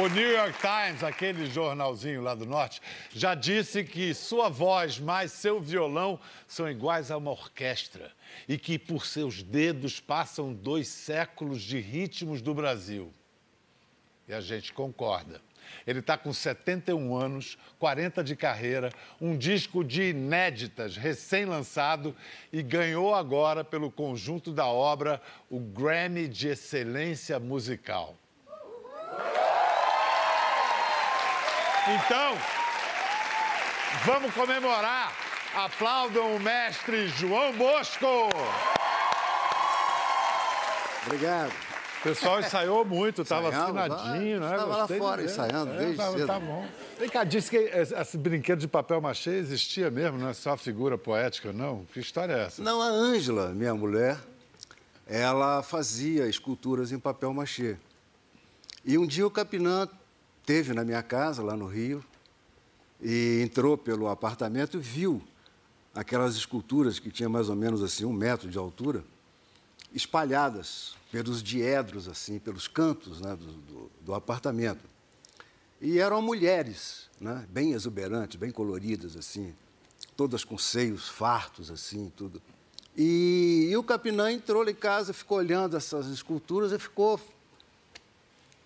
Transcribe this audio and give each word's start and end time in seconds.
O 0.00 0.08
New 0.08 0.32
York 0.32 0.58
Times, 0.60 1.04
aquele 1.04 1.44
jornalzinho 1.44 2.22
lá 2.22 2.34
do 2.34 2.46
norte, 2.46 2.80
já 3.12 3.34
disse 3.34 3.84
que 3.84 4.14
sua 4.14 4.48
voz 4.48 4.98
mais 4.98 5.30
seu 5.30 5.60
violão 5.60 6.18
são 6.48 6.70
iguais 6.70 7.10
a 7.10 7.18
uma 7.18 7.32
orquestra 7.32 8.10
e 8.48 8.56
que 8.56 8.78
por 8.78 9.04
seus 9.04 9.42
dedos 9.42 10.00
passam 10.00 10.54
dois 10.54 10.88
séculos 10.88 11.60
de 11.60 11.78
ritmos 11.80 12.40
do 12.40 12.54
Brasil. 12.54 13.12
E 14.26 14.32
a 14.32 14.40
gente 14.40 14.72
concorda. 14.72 15.38
Ele 15.86 15.98
está 15.98 16.16
com 16.16 16.32
71 16.32 17.14
anos, 17.14 17.58
40 17.78 18.24
de 18.24 18.34
carreira, 18.34 18.90
um 19.20 19.36
disco 19.36 19.84
de 19.84 20.04
inéditas 20.04 20.96
recém-lançado 20.96 22.16
e 22.50 22.62
ganhou 22.62 23.14
agora, 23.14 23.62
pelo 23.62 23.90
conjunto 23.90 24.50
da 24.50 24.66
obra, 24.66 25.20
o 25.50 25.60
Grammy 25.60 26.26
de 26.26 26.48
Excelência 26.48 27.38
Musical. 27.38 28.16
Então, 31.94 32.38
vamos 34.04 34.32
comemorar. 34.32 35.12
Aplaudam 35.56 36.36
o 36.36 36.38
mestre 36.38 37.08
João 37.08 37.52
Bosco. 37.54 38.06
Obrigado. 41.04 41.50
O 41.98 42.02
pessoal 42.02 42.38
ensaiou 42.38 42.84
muito, 42.84 43.22
estava 43.22 43.50
vai. 43.50 44.18
né? 44.38 44.52
Estava 44.52 44.76
lá 44.76 44.88
fora 44.88 45.24
ensaiando 45.24 45.72
desde 45.72 45.96
tá, 45.96 46.12
cedo. 46.12 46.26
Tá 46.26 46.38
bom. 46.38 46.64
Vem 46.98 47.08
cá, 47.08 47.24
disse 47.24 47.50
que 47.50 47.56
esse 47.56 48.16
brinquedo 48.16 48.60
de 48.60 48.68
papel 48.68 49.00
machê 49.00 49.32
existia 49.32 49.90
mesmo, 49.90 50.16
não 50.16 50.28
é 50.28 50.32
só 50.32 50.56
figura 50.56 50.96
poética, 50.96 51.52
não? 51.52 51.84
Que 51.92 51.98
história 51.98 52.34
é 52.34 52.44
essa? 52.44 52.62
Não, 52.62 52.80
a 52.80 52.86
Ângela, 52.86 53.48
minha 53.48 53.74
mulher, 53.74 54.16
ela 55.06 55.62
fazia 55.62 56.28
esculturas 56.28 56.92
em 56.92 56.98
papel 56.98 57.34
machê. 57.34 57.76
E 58.84 58.96
um 58.96 59.06
dia 59.06 59.26
o 59.26 59.30
Capinã 59.30 59.88
teve 60.50 60.74
na 60.74 60.84
minha 60.84 61.00
casa, 61.00 61.44
lá 61.44 61.56
no 61.56 61.68
Rio, 61.68 62.04
e 63.00 63.40
entrou 63.40 63.78
pelo 63.78 64.08
apartamento 64.08 64.78
e 64.78 64.80
viu 64.80 65.22
aquelas 65.94 66.34
esculturas 66.34 66.98
que 66.98 67.08
tinham 67.08 67.30
mais 67.30 67.48
ou 67.48 67.54
menos 67.54 67.84
assim 67.84 68.04
um 68.04 68.12
metro 68.12 68.50
de 68.50 68.58
altura, 68.58 69.04
espalhadas 69.94 70.96
pelos 71.12 71.40
diedros, 71.40 72.08
assim, 72.08 72.40
pelos 72.40 72.66
cantos 72.66 73.20
né, 73.20 73.36
do, 73.36 73.46
do, 73.46 73.90
do 74.00 74.12
apartamento. 74.12 74.84
E 75.80 76.00
eram 76.00 76.20
mulheres, 76.20 77.08
né, 77.20 77.46
bem 77.48 77.70
exuberantes, 77.70 78.34
bem 78.34 78.50
coloridas, 78.50 79.16
assim, 79.16 79.54
todas 80.16 80.42
com 80.42 80.58
seios 80.58 81.08
fartos, 81.08 81.70
assim, 81.70 82.12
tudo. 82.16 82.42
E, 82.96 83.68
e 83.70 83.76
o 83.76 83.84
Capinã 83.84 84.32
entrou 84.32 84.68
em 84.68 84.74
casa, 84.74 85.12
ficou 85.12 85.38
olhando 85.38 85.76
essas 85.76 86.08
esculturas 86.08 86.72
e 86.72 86.78
ficou. 86.80 87.20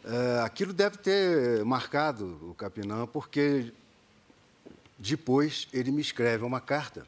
É, 0.04 0.40
aquilo 0.40 0.72
deve 0.72 0.98
ter 0.98 1.64
marcado 1.64 2.38
o 2.42 2.54
Capinã, 2.54 3.06
porque 3.06 3.72
depois 4.98 5.66
ele 5.72 5.90
me 5.90 6.02
escreve 6.02 6.44
uma 6.44 6.60
carta. 6.60 7.06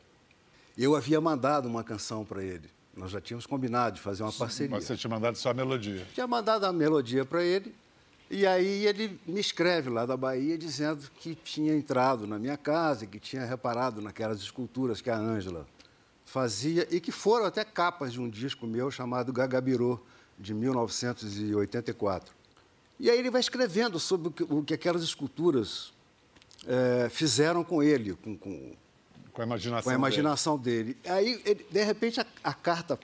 Eu 0.77 0.97
havia 0.97 1.21
mandado 1.21 1.69
uma 1.69 1.85
canção 1.85 2.25
para 2.25 2.43
ele. 2.43 2.71
Nós 2.97 3.11
já 3.11 3.21
tínhamos 3.21 3.47
combinado 3.47 3.97
de 3.97 4.01
fazer 4.01 4.23
uma 4.23 4.33
parceria 4.33 4.71
Mas 4.71 4.85
você 4.85 4.97
tinha 4.97 5.11
mandado 5.11 5.37
só 5.37 5.51
a 5.51 5.55
melodia. 5.55 6.07
tinha 6.15 6.27
mandado 6.27 6.65
a 6.65 6.73
melodia 6.73 7.25
para 7.25 7.45
ele. 7.45 7.75
E 8.31 8.47
aí 8.47 8.87
ele 8.87 9.21
me 9.27 9.41
escreve 9.41 9.89
lá 9.91 10.05
da 10.05 10.17
Bahia 10.17 10.59
dizendo 10.59 11.09
que 11.21 11.35
tinha 11.35 11.77
entrado 11.77 12.27
na 12.27 12.39
minha 12.39 12.57
casa, 12.57 13.05
e 13.05 13.07
que 13.07 13.21
tinha 13.21 13.45
reparado 13.45 14.01
naquelas 14.01 14.39
esculturas 14.39 15.01
que 15.01 15.11
a 15.11 15.17
Ângela 15.17 15.67
fazia 16.25 16.89
e 16.91 16.99
que 16.99 17.13
foram 17.13 17.47
até 17.47 17.65
capas 17.65 18.15
de 18.15 18.21
um 18.21 18.29
disco 18.29 18.67
meu 18.67 18.91
chamado 18.91 19.33
Gagabirô, 19.33 20.01
de 20.39 20.53
1984. 20.53 22.35
E 22.99 23.11
aí 23.11 23.19
ele 23.19 23.31
vai 23.31 23.41
escrevendo 23.41 23.99
sobre 23.99 24.29
o 24.29 24.31
que, 24.31 24.43
o 24.43 24.63
que 24.63 24.75
aquelas 24.75 25.03
esculturas 25.03 25.93
eh, 26.67 27.09
fizeram 27.11 27.63
com 27.63 27.83
ele, 27.83 28.15
com, 28.15 28.37
com, 28.37 28.73
Com 29.33 29.43
a 29.43 29.45
imaginação. 29.45 29.83
com 29.85 29.91
a 29.91 29.93
dele. 29.93 30.01
imaginação 30.01 30.59
dele. 30.59 30.97
Aí, 31.07 31.41
ele- 31.45 31.67
de 31.71 31.83
repente, 31.85 32.21
a, 32.21 32.27
a 32.43 32.55
carta 32.55 32.99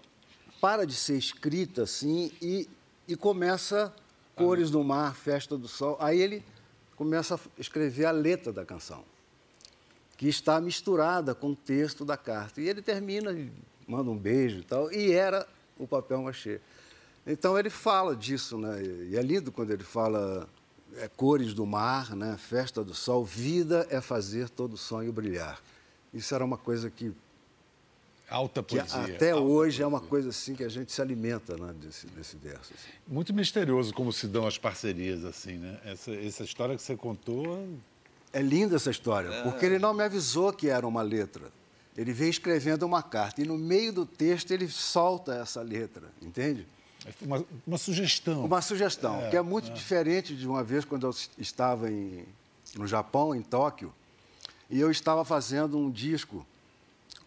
para 0.61 0.87
de 0.87 0.95
ser 0.95 1.19
escrita 1.19 1.83
assim 1.83 2.31
e, 2.41 2.69
e 3.07 3.17
começa 3.17 3.93
Cores 4.35 4.71
do 4.71 4.83
Mar, 4.83 5.15
Festa 5.15 5.59
do 5.59 5.69
Sol. 5.69 5.97
Aí 6.01 6.21
ele 6.21 6.43
começa 6.97 7.35
a 7.35 7.39
escrever 7.59 8.07
a 8.07 8.11
letra 8.13 8.51
da 8.53 8.65
canção, 8.65 9.05
que 10.17 10.27
está 10.29 10.59
misturada 10.61 11.35
com 11.35 11.51
o 11.51 11.57
texto 11.57 12.03
da 12.05 12.17
carta. 12.17 12.61
E 12.63 12.69
ele 12.69 12.81
termina, 12.81 13.31
manda 13.87 14.11
um 14.11 14.17
beijo 14.17 14.61
e 14.61 14.63
tal, 14.63 14.91
e 14.91 15.13
era 15.13 15.47
o 15.79 15.87
papel 15.87 16.23
machê. 16.23 16.61
Então 17.27 17.59
ele 17.59 17.71
fala 17.71 18.17
disso, 18.17 18.59
né? 18.59 18.83
E 18.83 19.17
é 19.17 19.23
lindo 19.23 19.53
quando 19.53 19.71
ele 19.71 19.85
fala 19.85 20.49
é, 20.97 21.09
cores 21.09 21.55
do 21.55 21.65
mar, 21.65 22.15
né? 22.17 22.37
Festa 22.37 22.83
do 22.83 22.95
sol, 22.95 23.25
vida 23.25 23.87
é 23.91 24.01
fazer 24.01 24.49
todo 24.49 24.77
sonho 24.77 25.13
brilhar. 25.13 25.61
Isso 26.13 26.35
era 26.35 26.45
uma 26.45 26.59
coisa 26.59 26.91
que, 26.91 27.13
Alta 28.29 28.63
que 28.63 28.77
poesia. 28.77 29.01
até 29.15 29.31
alta 29.31 29.45
hoje 29.45 29.83
é 29.83 29.87
uma 29.87 29.99
poesia. 29.99 30.11
coisa 30.11 30.29
assim 30.31 30.55
que 30.55 30.65
a 30.65 30.69
gente 30.69 30.91
se 30.91 31.01
alimenta 31.01 31.57
né? 31.57 31.73
desse, 31.75 32.07
desse 32.09 32.37
verso. 32.37 32.73
assim. 32.75 32.89
Muito 33.07 33.33
misterioso 33.33 33.95
como 33.95 34.13
se 34.13 34.27
dão 34.27 34.47
as 34.47 34.59
parcerias, 34.59 35.25
assim, 35.25 35.59
né? 35.59 35.79
Essa, 35.85 36.13
essa 36.13 36.43
história 36.43 36.75
que 36.77 36.83
você 36.83 36.97
contou. 36.97 37.67
É 38.33 38.41
linda 38.41 38.77
essa 38.77 38.91
história, 38.91 39.43
porque 39.43 39.67
ele 39.67 39.79
não 39.79 39.93
me 39.93 40.03
avisou 40.03 40.53
que 40.53 40.69
era 40.69 40.87
uma 40.87 41.03
letra. 41.03 41.53
Ele 41.95 42.13
veio 42.15 42.31
escrevendo 42.31 42.85
uma 42.85 43.03
carta 43.03 43.43
e 43.43 43.45
no 43.45 43.59
meio 43.59 43.93
do 43.93 44.07
texto 44.07 44.51
ele 44.51 44.67
solta 44.69 45.35
essa 45.35 45.61
letra, 45.61 46.11
entende? 46.23 46.67
É 47.07 47.25
Uma, 47.25 47.45
uma 47.67 47.79
sugestão. 47.79 48.45
Uma 48.45 48.61
sugestão, 48.63 49.29
que 49.31 49.37
é 49.37 49.43
muito 49.43 49.71
diferente 49.73 50.35
de 50.37 50.47
uma 50.47 50.63
vez 50.63 50.85
quando 50.85 51.07
eu 51.07 51.15
estava 51.39 51.91
em, 51.91 52.25
no 52.77 52.87
Japão, 52.87 53.35
em 53.35 53.43
Tóquio, 53.43 53.93
e 54.71 54.79
eu 54.81 54.91
estava 54.91 55.25
fazendo 55.25 55.77
um 55.79 55.91
disco 55.91 56.47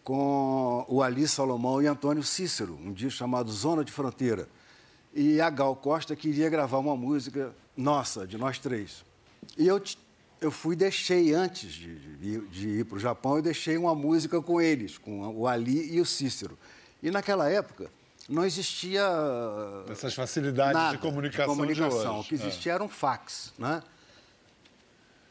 com 0.02 0.84
o 0.88 1.02
Ali 1.02 1.26
Salomão 1.26 1.82
e 1.82 1.86
Antônio 1.86 2.22
Cícero, 2.22 2.78
um 2.82 2.92
disco 2.92 3.18
chamado 3.18 3.50
Zona 3.50 3.84
de 3.84 3.90
Fronteira. 3.92 4.48
E 5.14 5.40
a 5.40 5.48
Gal 5.50 5.74
Costa 5.74 6.14
queria 6.14 6.48
gravar 6.48 6.78
uma 6.78 6.96
música 6.96 7.54
nossa, 7.76 8.26
de 8.26 8.36
nós 8.36 8.58
três. 8.58 9.04
E 9.56 9.66
eu, 9.66 9.82
eu 10.40 10.50
fui 10.50 10.76
deixei, 10.76 11.32
antes 11.32 11.72
de, 11.72 11.98
de- 12.16 12.46
de 12.48 12.68
ir 12.80 12.84
para 12.84 12.96
o 12.96 13.00
Japão, 13.00 13.36
eu 13.36 13.42
deixei 13.42 13.76
uma 13.76 13.94
música 13.94 14.40
com 14.42 14.60
eles, 14.60 14.98
com 14.98 15.26
o 15.34 15.46
Ali 15.46 15.94
e 15.94 16.00
o 16.00 16.06
Cícero. 16.06 16.58
E 17.02 17.10
naquela 17.10 17.48
época 17.50 17.90
não 18.28 18.44
existia 18.44 19.02
Essas 19.90 20.14
facilidades 20.14 20.74
nada 20.74 20.96
de 20.96 20.98
comunicação 20.98 21.54
de, 21.54 21.60
comunicação. 21.60 22.18
hoje. 22.18 22.26
O 22.26 22.28
que 22.28 22.34
existia 22.34 22.72
era 22.72 22.82
um 22.82 22.88
fax, 22.88 23.52
né? 23.58 23.82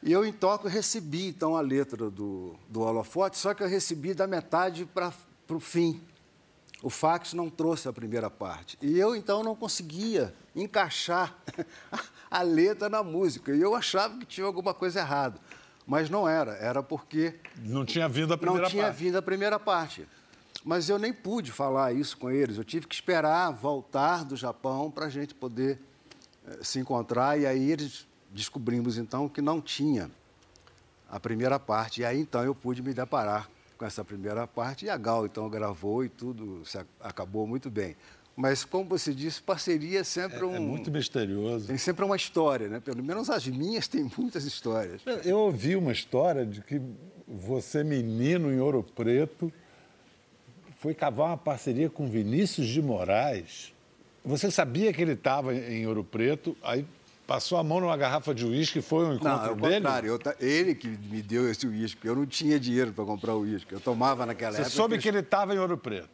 E 0.02 0.12
eu, 0.12 0.24
em 0.24 0.32
Tóquio, 0.32 0.70
recebi, 0.70 1.28
então, 1.28 1.58
a 1.58 1.62
letra 1.62 2.12
do, 2.12 2.56
do 2.70 2.82
holofote, 2.82 3.38
só 3.40 3.54
que 3.56 3.64
eu 3.64 3.68
recebi 3.68 4.14
da 4.14 4.28
metade 4.28 4.86
para 4.86 5.12
o 5.50 5.60
fim. 5.60 6.00
O 6.84 6.92
fax 6.92 7.34
não 7.34 7.50
trouxe 7.50 7.88
a 7.88 7.94
primeira 7.94 8.30
parte. 8.30 8.78
E 8.82 9.00
eu, 9.00 9.16
então, 9.16 9.42
não 9.42 9.56
conseguia 9.56 10.32
encaixar 10.56 11.36
a 12.30 12.42
letra 12.44 12.88
na 12.88 13.02
música. 13.02 13.56
E 13.56 13.60
eu 13.60 13.74
achava 13.74 14.20
que 14.20 14.26
tinha 14.26 14.46
alguma 14.46 14.76
coisa 14.76 15.00
errada. 15.00 15.40
Mas 15.88 16.08
não 16.08 16.28
era. 16.30 16.52
Era 16.58 16.84
porque 16.84 17.34
É. 17.58 17.68
Não 17.68 17.84
tinha 17.84 18.08
vindo 18.08 18.32
a 18.34 18.38
primeira 18.38 18.64
não 18.64 18.70
tinha 18.70 18.84
parte. 18.84 18.98
vindo 18.98 19.18
a 19.18 19.22
primeira 19.24 19.60
parte. 19.60 20.08
Mas 20.66 20.90
eu 20.90 20.98
nem 20.98 21.14
pude 21.14 21.52
falar 21.52 21.94
isso 21.94 22.18
com 22.18 22.32
eles. 22.32 22.58
Eu 22.58 22.64
tive 22.64 22.88
que 22.88 22.96
esperar 22.96 23.52
voltar 23.52 24.26
do 24.26 24.36
Japão 24.36 24.90
para 24.90 25.06
a 25.06 25.10
gente 25.10 25.36
poder 25.36 25.80
eh, 26.48 26.58
se 26.64 26.80
encontrar. 26.80 27.40
E 27.40 27.46
aí 27.46 27.72
eles 27.72 28.08
descobrimos 28.32 28.98
então 28.98 29.30
que 29.30 29.44
não 29.44 29.62
tinha 29.62 30.10
a 31.08 31.20
primeira 31.20 31.60
parte. 31.60 32.02
E 32.02 32.06
aí 32.06 32.20
então 32.20 32.44
eu 32.44 32.56
pude 32.56 32.82
me 32.82 32.96
deparar 32.96 33.48
com 33.78 33.86
essa 33.86 34.04
primeira 34.04 34.48
parte. 34.48 34.86
E 34.86 34.90
a 34.90 34.98
Gal 34.98 35.28
então 35.28 35.48
gravou 35.48 36.04
e 36.04 36.10
tudo 36.10 36.66
se 36.66 36.80
acabou 37.00 37.46
muito 37.46 37.70
bem. 37.70 37.96
Mas 38.36 38.66
como 38.66 38.90
você 38.90 39.14
disse, 39.14 39.44
parceria 39.44 40.00
é 40.00 40.04
sempre 40.04 40.44
um 40.44 40.56
É 40.56 40.60
muito 40.60 40.90
misterioso. 40.92 41.68
tem 41.68 41.78
sempre 41.78 42.04
uma 42.04 42.16
história, 42.16 42.68
né? 42.68 42.80
Pelo 42.80 43.04
menos 43.04 43.30
as 43.30 43.46
minhas 43.48 43.88
têm 43.88 44.10
muitas 44.18 44.44
histórias. 44.46 45.00
Eu 45.24 45.38
ouvi 45.38 45.76
uma 45.76 45.92
história 45.92 46.44
de 46.44 46.60
que 46.62 46.82
você, 47.28 47.84
menino 47.84 48.52
em 48.52 48.60
Ouro 48.60 48.84
Preto, 48.84 49.54
foi 50.86 50.94
cavar 50.94 51.30
uma 51.30 51.38
parceria 51.38 51.90
com 51.90 52.08
Vinícius 52.08 52.68
de 52.68 52.80
Moraes. 52.80 53.74
Você 54.24 54.52
sabia 54.52 54.94
que 54.94 55.02
ele 55.02 55.14
estava 55.14 55.52
em 55.56 55.88
Ouro 55.88 56.04
Preto, 56.04 56.56
aí 56.62 56.86
passou 57.26 57.58
a 57.58 57.64
mão 57.64 57.80
numa 57.82 57.98
garrafa 57.98 58.36
de 58.36 58.46
uísque, 58.46 58.84
foi 58.84 59.04
um 59.04 59.08
Não, 59.08 59.16
encontro 59.16 59.48
é 59.48 59.52
o 59.52 59.56
dele? 59.56 59.76
contrário. 59.78 60.10
eu 60.10 60.48
ele 60.48 60.76
que 60.76 60.88
me 60.88 61.24
deu 61.24 61.50
esse 61.50 61.66
uísque. 61.66 62.06
Eu 62.08 62.16
não 62.16 62.28
tinha 62.28 62.60
dinheiro 62.60 62.94
para 62.94 63.04
comprar 63.04 63.34
o 63.34 63.40
uísque. 63.40 63.74
Eu 63.74 63.80
tomava 63.80 64.28
naquela 64.28 64.52
Você 64.52 64.62
época. 64.62 64.76
soube 64.76 64.94
aqueles- 64.94 65.02
que 65.02 65.10
ele 65.10 65.26
estava 65.26 65.56
em 65.56 65.58
Ouro 65.58 65.76
Preto. 65.76 66.08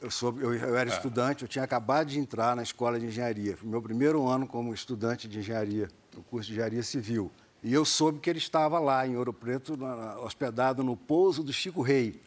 eu, 0.00 0.08
sou, 0.08 0.32
eu, 0.38 0.54
eu 0.54 0.76
era 0.76 0.88
é. 0.88 0.92
estudante, 0.92 1.42
eu 1.42 1.48
tinha 1.48 1.64
acabado 1.64 2.06
de 2.06 2.20
entrar 2.20 2.54
na 2.54 2.62
escola 2.62 3.00
de 3.00 3.06
engenharia. 3.06 3.56
Foi 3.56 3.68
meu 3.68 3.82
primeiro 3.82 4.24
ano 4.28 4.46
como 4.46 4.72
estudante 4.72 5.26
de 5.26 5.40
engenharia, 5.40 5.88
no 6.14 6.22
curso 6.22 6.46
de 6.46 6.52
engenharia 6.52 6.84
civil. 6.84 7.28
E 7.60 7.74
eu 7.74 7.84
soube 7.84 8.20
que 8.20 8.30
ele 8.30 8.38
estava 8.38 8.78
lá, 8.78 9.04
em 9.04 9.16
Ouro 9.16 9.32
Preto, 9.32 9.76
na, 9.76 10.16
hospedado 10.20 10.84
no 10.84 10.96
pouso 10.96 11.42
do 11.42 11.52
Chico 11.52 11.82
Rei. 11.82 12.20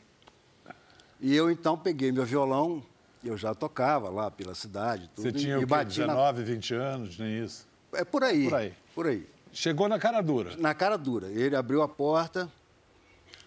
E 1.19 1.35
eu 1.35 1.51
então 1.51 1.77
peguei 1.77 2.11
meu 2.11 2.25
violão, 2.25 2.81
eu 3.23 3.37
já 3.37 3.53
tocava 3.53 4.09
lá 4.09 4.31
pela 4.31 4.55
cidade. 4.55 5.09
Tudo, 5.15 5.23
Você 5.23 5.31
tinha 5.31 5.55
e, 5.55 5.63
o 5.63 5.67
quê? 5.67 5.85
19, 5.85 6.39
na... 6.39 6.45
20 6.45 6.73
anos, 6.75 7.17
nem 7.17 7.43
isso? 7.43 7.67
É 7.93 8.05
por 8.05 8.23
aí. 8.23 8.45
Por 8.45 8.55
aí. 8.55 8.73
Por 8.95 9.07
aí. 9.07 9.27
Chegou 9.51 9.89
na 9.89 9.99
cara 9.99 10.21
dura? 10.21 10.55
Na 10.57 10.73
cara 10.73 10.97
dura. 10.97 11.27
Ele 11.27 11.55
abriu 11.55 11.81
a 11.81 11.87
porta 11.87 12.49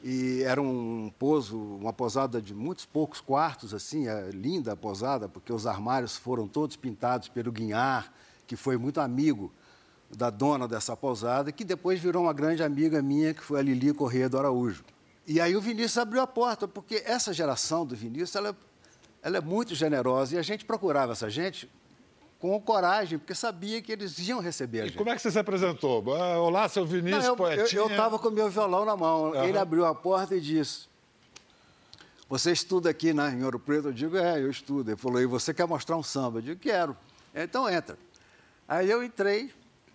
e 0.05 0.43
era 0.43 0.61
um 0.61 1.13
pouso, 1.19 1.57
uma 1.57 1.93
posada 1.93 2.43
de 2.43 2.53
muitos 2.53 2.85
poucos 2.85 3.21
quartos, 3.21 3.73
assim, 3.73 4.09
é 4.09 4.31
linda 4.31 4.73
a 4.73 4.77
posada, 4.77 5.29
porque 5.29 5.53
os 5.53 5.67
armários 5.67 6.17
foram 6.17 6.49
todos 6.49 6.77
pintados 6.77 7.29
pelo 7.29 7.53
Guinhar, 7.53 8.13
que 8.47 8.57
foi 8.57 8.77
muito 8.77 9.01
amigo 9.01 9.53
da 10.11 10.29
dona 10.29 10.67
dessa 10.67 10.97
pousada, 10.97 11.53
que 11.53 11.65
depois 11.65 12.01
virou 12.01 12.25
uma 12.25 12.33
grande 12.33 12.63
amiga 12.63 13.01
minha, 13.01 13.33
que 13.33 13.43
foi 13.43 13.61
a 13.61 13.63
Lili 13.63 13.95
Corrêa 13.95 14.29
do 14.29 14.37
Araújo. 14.37 14.85
E 15.27 15.41
aí 15.41 15.55
o 15.57 15.61
Vinícius 15.61 15.99
abriu 15.99 16.21
a 16.21 16.27
porta, 16.27 16.67
porque 16.67 17.03
essa 17.05 17.33
geração 17.33 17.87
do 17.87 17.95
Vinícius, 17.95 18.35
ela, 18.35 18.57
ela 19.23 19.37
é 19.37 19.41
muito 19.41 19.75
generosa, 19.75 20.35
e 20.35 20.39
a 20.39 20.43
gente 20.43 20.65
procurava 20.65 21.13
essa 21.13 21.31
gente 21.31 21.71
com 22.39 22.61
coragem, 22.61 23.19
porque 23.21 23.37
sabia 23.37 23.81
que 23.81 23.93
eles 23.93 24.19
iam 24.19 24.41
receber 24.41 24.81
a 24.81 24.83
e 24.83 24.87
gente. 24.89 24.99
como 24.99 25.11
é 25.11 25.15
que 25.15 25.23
você 25.23 25.31
se 25.31 25.39
apresentou? 25.39 26.03
Ah, 26.13 26.41
olá, 26.41 26.69
seu 26.69 26.85
Vinícius, 26.85 27.25
Não, 27.25 27.37
poetinha. 27.37 27.81
Eu 27.81 27.87
estava 27.87 28.19
com 28.19 28.31
meu 28.31 28.51
violão 28.51 28.85
na 28.85 28.97
mão. 28.97 29.31
Uhum. 29.31 29.45
Ele 29.45 29.57
abriu 29.57 29.87
a 29.87 29.95
porta 29.95 30.35
e 30.35 30.41
disse, 30.41 30.89
você 32.29 32.51
estuda 32.51 32.91
aqui 32.91 33.13
né, 33.13 33.31
em 33.31 33.45
Ouro 33.45 33.61
Preto? 33.61 33.89
Eu 33.89 33.93
digo, 33.93 34.17
é, 34.17 34.41
eu 34.41 34.51
estudo. 34.51 34.91
Ele 34.91 34.97
falou, 34.97 35.21
e 35.21 35.27
você 35.27 35.55
quer 35.55 35.69
mostrar 35.69 35.97
um 35.97 36.03
samba? 36.03 36.39
Eu 36.39 36.43
digo, 36.43 36.61
quero. 36.61 36.97
Então 37.33 37.71
entra. 37.71 37.97
Aí 38.67 38.91
eu 38.91 39.05
entrei, 39.05 39.55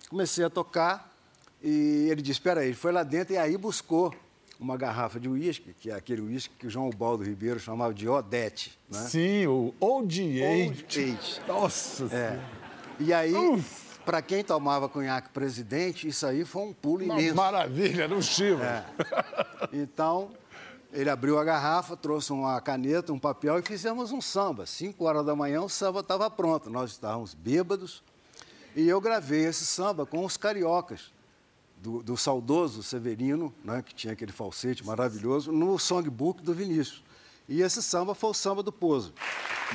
comecei 0.09 0.45
a 0.45 0.49
tocar, 0.49 1.13
e 1.61 2.07
ele 2.09 2.21
disse, 2.21 2.39
espera 2.39 2.61
aí, 2.61 2.67
ele 2.67 2.75
foi 2.75 2.93
lá 2.93 3.03
dentro 3.03 3.33
e 3.33 3.37
aí 3.37 3.57
buscou 3.57 4.15
uma 4.59 4.75
garrafa 4.75 5.19
de 5.19 5.29
uísque, 5.29 5.73
que 5.73 5.89
é 5.89 5.93
aquele 5.93 6.21
uísque 6.21 6.53
que 6.57 6.67
o 6.67 6.69
João 6.69 6.89
Baldo 6.89 7.23
Ribeiro 7.23 7.59
chamava 7.59 7.93
de 7.93 8.07
Odete. 8.07 8.77
Né? 8.89 8.99
Sim, 8.99 9.47
o 9.47 9.73
Old 9.79 10.43
Age. 10.43 11.17
Nossa 11.47 12.05
é. 12.05 12.39
E 12.99 13.13
aí, 13.13 13.33
para 14.03 14.21
quem 14.21 14.43
tomava 14.43 14.89
conhaque 14.89 15.29
presidente, 15.29 16.07
isso 16.07 16.25
aí 16.25 16.43
foi 16.43 16.63
um 16.63 16.73
pulo 16.73 17.05
uma 17.05 17.19
imenso. 17.19 17.35
Maravilha, 17.35 18.07
no 18.07 18.21
Chivo. 18.21 18.63
É. 18.63 18.83
Então, 19.73 20.31
ele 20.93 21.09
abriu 21.09 21.37
a 21.37 21.43
garrafa, 21.43 21.97
trouxe 21.97 22.31
uma 22.31 22.61
caneta, 22.61 23.11
um 23.11 23.19
papel 23.19 23.59
e 23.59 23.61
fizemos 23.61 24.11
um 24.11 24.21
samba. 24.21 24.65
Cinco 24.65 25.05
horas 25.05 25.25
da 25.25 25.35
manhã 25.35 25.61
o 25.61 25.67
samba 25.67 25.99
estava 25.99 26.29
pronto. 26.29 26.69
Nós 26.69 26.91
estávamos 26.91 27.33
bêbados 27.33 28.03
e 28.75 28.87
eu 28.87 29.01
gravei 29.01 29.45
esse 29.45 29.65
samba 29.65 30.05
com 30.05 30.23
os 30.23 30.37
cariocas 30.37 31.11
do, 31.81 32.01
do 32.03 32.17
saudoso 32.17 32.83
Severino, 32.83 33.53
né, 33.63 33.81
que 33.81 33.93
tinha 33.93 34.13
aquele 34.13 34.31
falsete 34.31 34.85
maravilhoso, 34.85 35.51
no 35.51 35.77
songbook 35.77 36.41
do 36.43 36.53
Vinícius. 36.53 37.03
E 37.49 37.61
esse 37.61 37.81
samba 37.81 38.13
foi 38.13 38.31
o 38.31 38.33
samba 38.33 38.61
do 38.61 38.73
Pozo. 38.73 39.13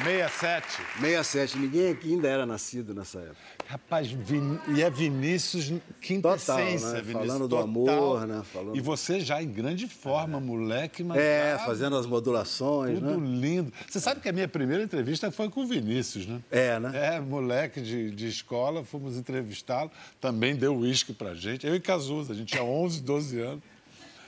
67. 0.04 0.66
67. 1.00 1.58
Ninguém 1.58 1.90
aqui 1.90 2.12
ainda 2.12 2.28
era 2.28 2.44
nascido 2.44 2.94
nessa 2.94 3.18
época. 3.20 3.36
Rapaz, 3.66 4.10
Vin... 4.10 4.58
e 4.74 4.82
é 4.82 4.90
Vinícius 4.90 5.72
quintessência. 6.00 6.54
Total, 6.54 6.92
né? 6.92 7.00
Vinícius, 7.00 7.26
Falando 7.26 7.48
do 7.48 7.56
amor, 7.56 8.26
né? 8.26 8.42
Falando... 8.52 8.76
E 8.76 8.80
você 8.80 9.20
já 9.20 9.42
em 9.42 9.48
grande 9.48 9.88
forma, 9.88 10.36
é. 10.36 10.40
moleque. 10.40 11.02
Mas 11.02 11.18
é, 11.18 11.58
fazendo 11.64 11.96
as 11.96 12.04
modulações, 12.04 12.98
Tudo 12.98 13.18
né? 13.18 13.38
lindo. 13.40 13.72
Você 13.88 14.00
sabe 14.00 14.20
que 14.20 14.28
a 14.28 14.32
minha 14.32 14.48
primeira 14.48 14.82
entrevista 14.82 15.30
foi 15.30 15.48
com 15.48 15.62
o 15.62 15.66
Vinícius, 15.66 16.26
né? 16.26 16.42
É, 16.50 16.78
né? 16.78 17.16
É, 17.16 17.20
moleque 17.20 17.80
de, 17.80 18.10
de 18.10 18.28
escola, 18.28 18.84
fomos 18.84 19.16
entrevistá-lo. 19.16 19.90
Também 20.20 20.56
deu 20.56 20.76
uísque 20.76 21.14
pra 21.14 21.34
gente. 21.34 21.66
Eu 21.66 21.74
e 21.74 21.80
Cazuza, 21.80 22.32
a 22.32 22.36
gente 22.36 22.48
tinha 22.48 22.64
11, 22.64 23.00
12 23.00 23.40
anos. 23.40 23.71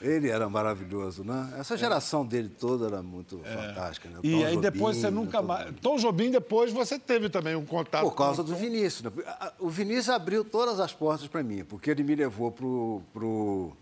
Ele 0.05 0.29
era 0.29 0.49
maravilhoso, 0.51 1.25
né? 1.25 1.55
Essa 1.59 1.77
geração 1.79 2.23
é. 2.23 2.27
dele 2.27 2.49
toda 2.51 2.87
era 2.87 3.03
muito 3.03 3.41
é. 3.43 3.56
fantástica, 3.56 4.09
né? 4.11 4.19
E 4.23 4.45
aí 4.45 4.55
Jobim, 4.55 4.61
depois 4.61 4.97
você 4.99 5.11
nunca 5.11 5.41
mais. 5.41 5.75
Tom 5.81 5.97
Jobim, 5.97 6.31
depois 6.31 6.71
você 6.73 6.99
teve 6.99 7.31
também 7.31 7.56
um 7.56 7.65
contato. 7.65 8.03
Por 8.03 8.15
causa 8.15 8.43
com... 8.43 8.51
do 8.51 8.55
Vinícius. 8.55 9.03
Né? 9.03 9.25
O 9.59 9.71
Vinícius 9.71 10.11
abriu 10.11 10.45
todas 10.45 10.79
as 10.79 10.93
portas 10.93 11.27
para 11.27 11.43
mim, 11.43 11.65
porque 11.65 11.91
ele 11.91 12.03
me 12.03 12.15
levou 12.15 12.53
pro, 12.53 13.03
pro 13.15 13.73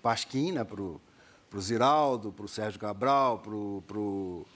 Pasquim, 0.00 0.52
né? 0.52 0.62
Pro, 0.62 1.00
pro 1.50 1.60
Ziraldo, 1.60 2.30
pro 2.30 2.46
Sérgio 2.46 2.78
Cabral, 2.78 3.40
pro, 3.40 3.82
pro, 3.86 4.46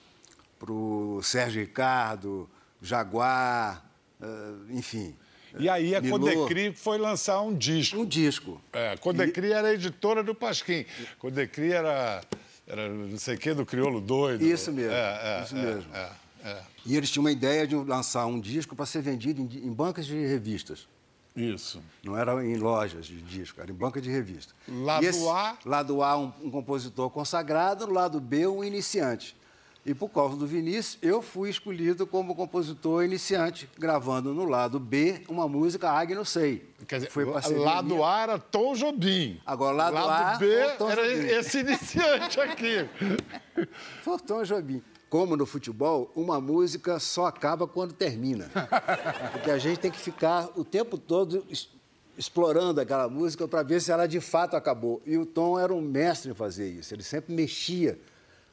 pro 0.61 1.21
Sérgio 1.25 1.61
Ricardo, 1.61 2.49
Jaguar, 2.81 3.85
uh, 4.21 4.73
enfim. 4.73 5.17
E 5.59 5.69
aí 5.69 5.95
a 5.95 6.01
Milô. 6.01 6.19
Codecri 6.19 6.73
foi 6.75 6.99
lançar 6.99 7.41
um 7.41 7.55
disco. 7.55 7.99
Um 7.99 8.05
disco. 8.05 8.61
É, 8.73 8.93
a 8.93 8.97
Codecri 8.97 9.49
e... 9.49 9.53
era 9.53 9.69
a 9.69 9.75
editora 9.75 10.23
do 10.23 10.35
Pasquim. 10.35 10.85
Codecri 11.19 11.73
era, 11.73 12.23
era 12.67 12.89
não 12.89 13.19
sei 13.19 13.37
o 13.37 13.39
quê, 13.39 13.55
do 13.55 13.65
Crioulo 13.65 14.01
Doido. 14.01 14.45
Isso 14.45 14.73
mesmo, 14.73 14.93
é, 14.93 15.21
é, 15.23 15.43
isso 15.45 15.55
mesmo. 15.55 15.95
É, 15.95 16.11
é, 16.45 16.63
e 16.85 16.97
eles 16.97 17.11
tinham 17.11 17.25
uma 17.25 17.33
ideia 17.33 17.67
de 17.67 17.75
lançar 17.75 18.27
um 18.27 18.39
disco 18.41 18.77
para 18.77 18.87
ser 18.87 19.03
vendido 19.03 19.41
em, 19.41 19.67
em, 19.67 19.73
bancas 19.73 20.07
de 20.07 20.15
revistas. 20.15 20.87
Isso. 21.35 21.83
Não 22.03 22.17
era 22.17 22.45
em 22.45 22.57
lojas 22.57 23.07
de 23.07 23.21
disco, 23.21 23.61
era 23.61 23.71
em 23.71 23.75
banca 23.75 24.01
de 24.01 24.11
revista. 24.11 24.55
Lado 24.69 25.05
esse, 25.05 25.29
A? 25.29 25.59
Lado 25.65 26.03
A, 26.03 26.19
um, 26.19 26.33
um 26.43 26.51
compositor 26.51 27.11
consagrado, 27.11 27.93
lado 27.93 28.21
B, 28.21 28.47
um 28.47 28.65
iniciante. 28.65 29.37
E 29.87 29.95
por 29.95 30.09
causa 30.09 30.35
do 30.37 30.49
Vinícius, 30.49 30.99
eu 31.01 31.23
fui 31.23 31.49
escolhido 31.49 32.09
como 32.09 32.35
compositor 32.35 33.05
iniciante, 33.05 33.71
gravando 33.79 34.35
no 34.35 34.45
lado 34.45 34.81
B 34.81 35.23
uma 35.29 35.47
música 35.47 35.89
Agno 35.89 36.25
Sei. 36.25 36.69
Quer 36.89 36.97
dizer, 36.97 37.11
foi 37.11 37.25
lado 37.25 37.95
minha. 37.95 38.05
A 38.05 38.21
era 38.21 38.37
Tom 38.37 38.75
Jobim. 38.75 39.41
Agora, 39.47 39.77
lado, 39.77 39.95
lado 39.95 40.11
A, 40.11 40.39
B 40.39 40.53
era 40.53 40.77
Jobim. 40.77 41.27
esse 41.29 41.61
iniciante 41.61 42.41
aqui. 42.41 42.89
foi 44.03 44.19
Tom 44.19 44.43
Jobim. 44.43 44.83
Como 45.09 45.37
no 45.37 45.47
futebol, 45.47 46.11
uma 46.17 46.41
música 46.41 46.99
só 46.99 47.27
acaba 47.27 47.69
quando 47.69 47.93
termina. 47.93 48.51
Porque 49.31 49.53
a 49.53 49.59
gente 49.59 49.79
tem 49.79 49.93
que 49.93 50.01
ficar 50.01 50.51
o 50.57 50.65
tempo 50.65 50.99
todo 50.99 51.47
explorando 52.19 52.81
aquela 52.81 53.09
música 53.09 53.47
para 53.47 53.63
ver 53.63 53.81
se 53.81 53.93
ela 53.93 54.09
de 54.09 54.21
fato 54.21 54.57
acabou. 54.57 55.01
E 55.07 55.17
o 55.17 55.25
Tom 55.25 55.57
era 55.57 55.73
um 55.73 55.81
mestre 55.81 56.33
em 56.33 56.35
fazer 56.35 56.69
isso. 56.69 56.93
Ele 56.93 57.05
sempre 57.05 57.33
mexia 57.33 57.97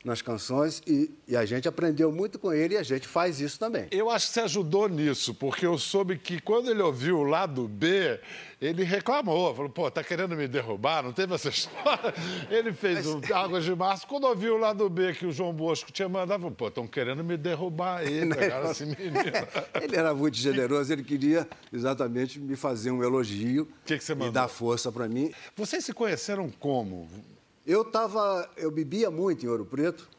nas 0.04 0.22
canções 0.22 0.82
e, 0.86 1.10
e, 1.28 1.36
a 1.36 1.46
gente 1.46 1.68
aprendeu 1.68 2.12
muito 2.12 2.38
com 2.38 2.52
ele 2.52 2.76
e 2.76 2.78
a 2.78 2.84
gente 2.84 3.08
faz 3.08 3.40
isso 3.40 3.58
também. 3.58 3.88
Eu 3.90 4.10
acho 4.10 4.28
que 4.28 4.34
você 4.34 4.42
ajudou 4.42 4.90
nisso, 4.90 5.34
porque 5.34 5.66
eu 5.66 5.78
soube 5.78 6.18
que 6.18 6.42
quando 6.42 6.70
ele 6.70 6.82
ouviu 6.82 7.20
o 7.20 7.24
lado 7.24 7.68
B, 7.68 8.20
ele 8.60 8.84
reclamou, 8.84 9.56
falou, 9.56 9.70
pô, 9.70 9.90
tá 9.90 10.04
querendo 10.04 10.36
me 10.36 10.48
derrubar? 10.48 11.04
Não 11.04 11.14
teve 11.14 11.34
essa 11.34 11.48
história? 11.50 12.14
Ele 12.50 12.74
fez 12.74 13.06
Mas... 13.06 13.30
o 13.30 13.34
Águas 13.34 13.64
de 13.64 13.74
Março, 13.74 14.06
quando 14.06 14.26
ouviu 14.26 14.56
o 14.56 14.58
lado 14.58 14.90
B 14.90 15.14
que 15.14 15.26
o 15.26 15.32
João 15.32 15.54
Bosco 15.54 15.92
tinha 15.92 16.10
mandado, 16.10 16.42
falou, 16.42 16.56
pô, 16.56 16.68
estão 16.68 16.86
querendo 16.86 17.24
me 17.24 17.38
derrubar 17.38 18.00
aí, 18.00 18.28
pegaram 18.28 18.72
esse 18.72 18.86
menino. 18.86 19.16
ele 19.82 19.96
era 19.96 20.14
muito 20.14 20.36
generoso, 20.36 20.92
ele 20.92 21.04
queria 21.04 21.48
exatamente 21.72 22.40
me 22.40 22.58
fazer 22.58 22.92
um 22.92 23.02
elogio 23.02 23.68
que 23.86 23.98
que 23.98 24.12
e 24.12 24.32
dar 24.32 24.50
força 24.50 24.92
para 24.92 25.08
mim. 25.08 25.32
Vocês 25.56 25.86
se 25.86 25.94
conheceram 25.94 26.50
como? 26.60 27.08
Eu 27.66 27.86
tava, 27.86 28.50
eu 28.58 28.70
bebia 28.70 29.10
muito 29.10 29.46
em 29.46 29.50
Ouro 29.50 29.66
Preto 29.66 30.10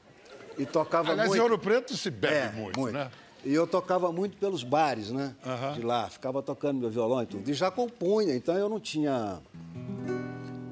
e 0.59 0.65
tocava 0.65 1.13
Aliás, 1.13 1.29
muito. 1.29 1.41
em 1.41 1.43
Ouro 1.43 1.59
Preto 1.59 1.97
se 1.97 2.11
bebe 2.11 2.35
é, 2.35 2.53
muito, 2.53 2.81
muito, 2.81 2.95
né? 2.95 3.11
E 3.45 3.53
eu 3.53 3.67
tocava 3.67 4.11
muito 4.11 4.39
pelos 4.39 4.63
bares, 4.65 5.11
né? 5.11 5.35
De 5.75 5.83
lá, 5.83 6.09
ficava 6.09 6.43
tocando 6.43 6.81
meu 6.81 6.89
violão 6.89 7.23
e 7.23 7.27
tudo. 7.27 7.51
E 7.51 7.53
já 7.53 7.71
compunha, 7.71 8.35
então 8.35 8.57
eu 8.57 8.69
não 8.69 8.81
tinha 8.81 9.43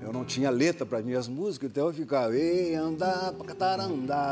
eu 0.00 0.10
não 0.10 0.24
tinha 0.24 0.50
letra 0.50 0.86
para 0.86 1.02
minhas 1.02 1.28
músicas, 1.28 1.68
então 1.70 1.88
eu 1.88 1.92
ficava 1.92 2.34
ei 2.34 2.74
andar 2.74 3.32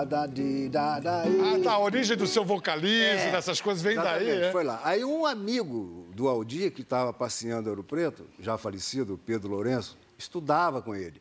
da 0.06 0.26
di 0.26 0.70
da 0.70 0.98
da 0.98 1.22
Ah, 1.22 1.60
tá, 1.62 1.72
a 1.72 1.78
origem 1.78 2.16
do 2.16 2.26
seu 2.26 2.44
vocalismo, 2.44 3.28
é, 3.28 3.32
dessas 3.32 3.60
coisas 3.60 3.82
vem 3.82 3.96
daí, 3.96 4.28
é? 4.28 4.52
Foi 4.52 4.64
lá. 4.64 4.80
Aí 4.82 5.04
um 5.04 5.26
amigo 5.26 6.08
do 6.14 6.26
Aldir 6.26 6.72
que 6.72 6.80
estava 6.80 7.12
passeando 7.12 7.68
em 7.68 7.70
Ouro 7.70 7.84
Preto, 7.84 8.26
já 8.38 8.56
falecido, 8.56 9.20
Pedro 9.26 9.50
Lourenço, 9.50 9.98
estudava 10.16 10.80
com 10.80 10.94
ele. 10.94 11.20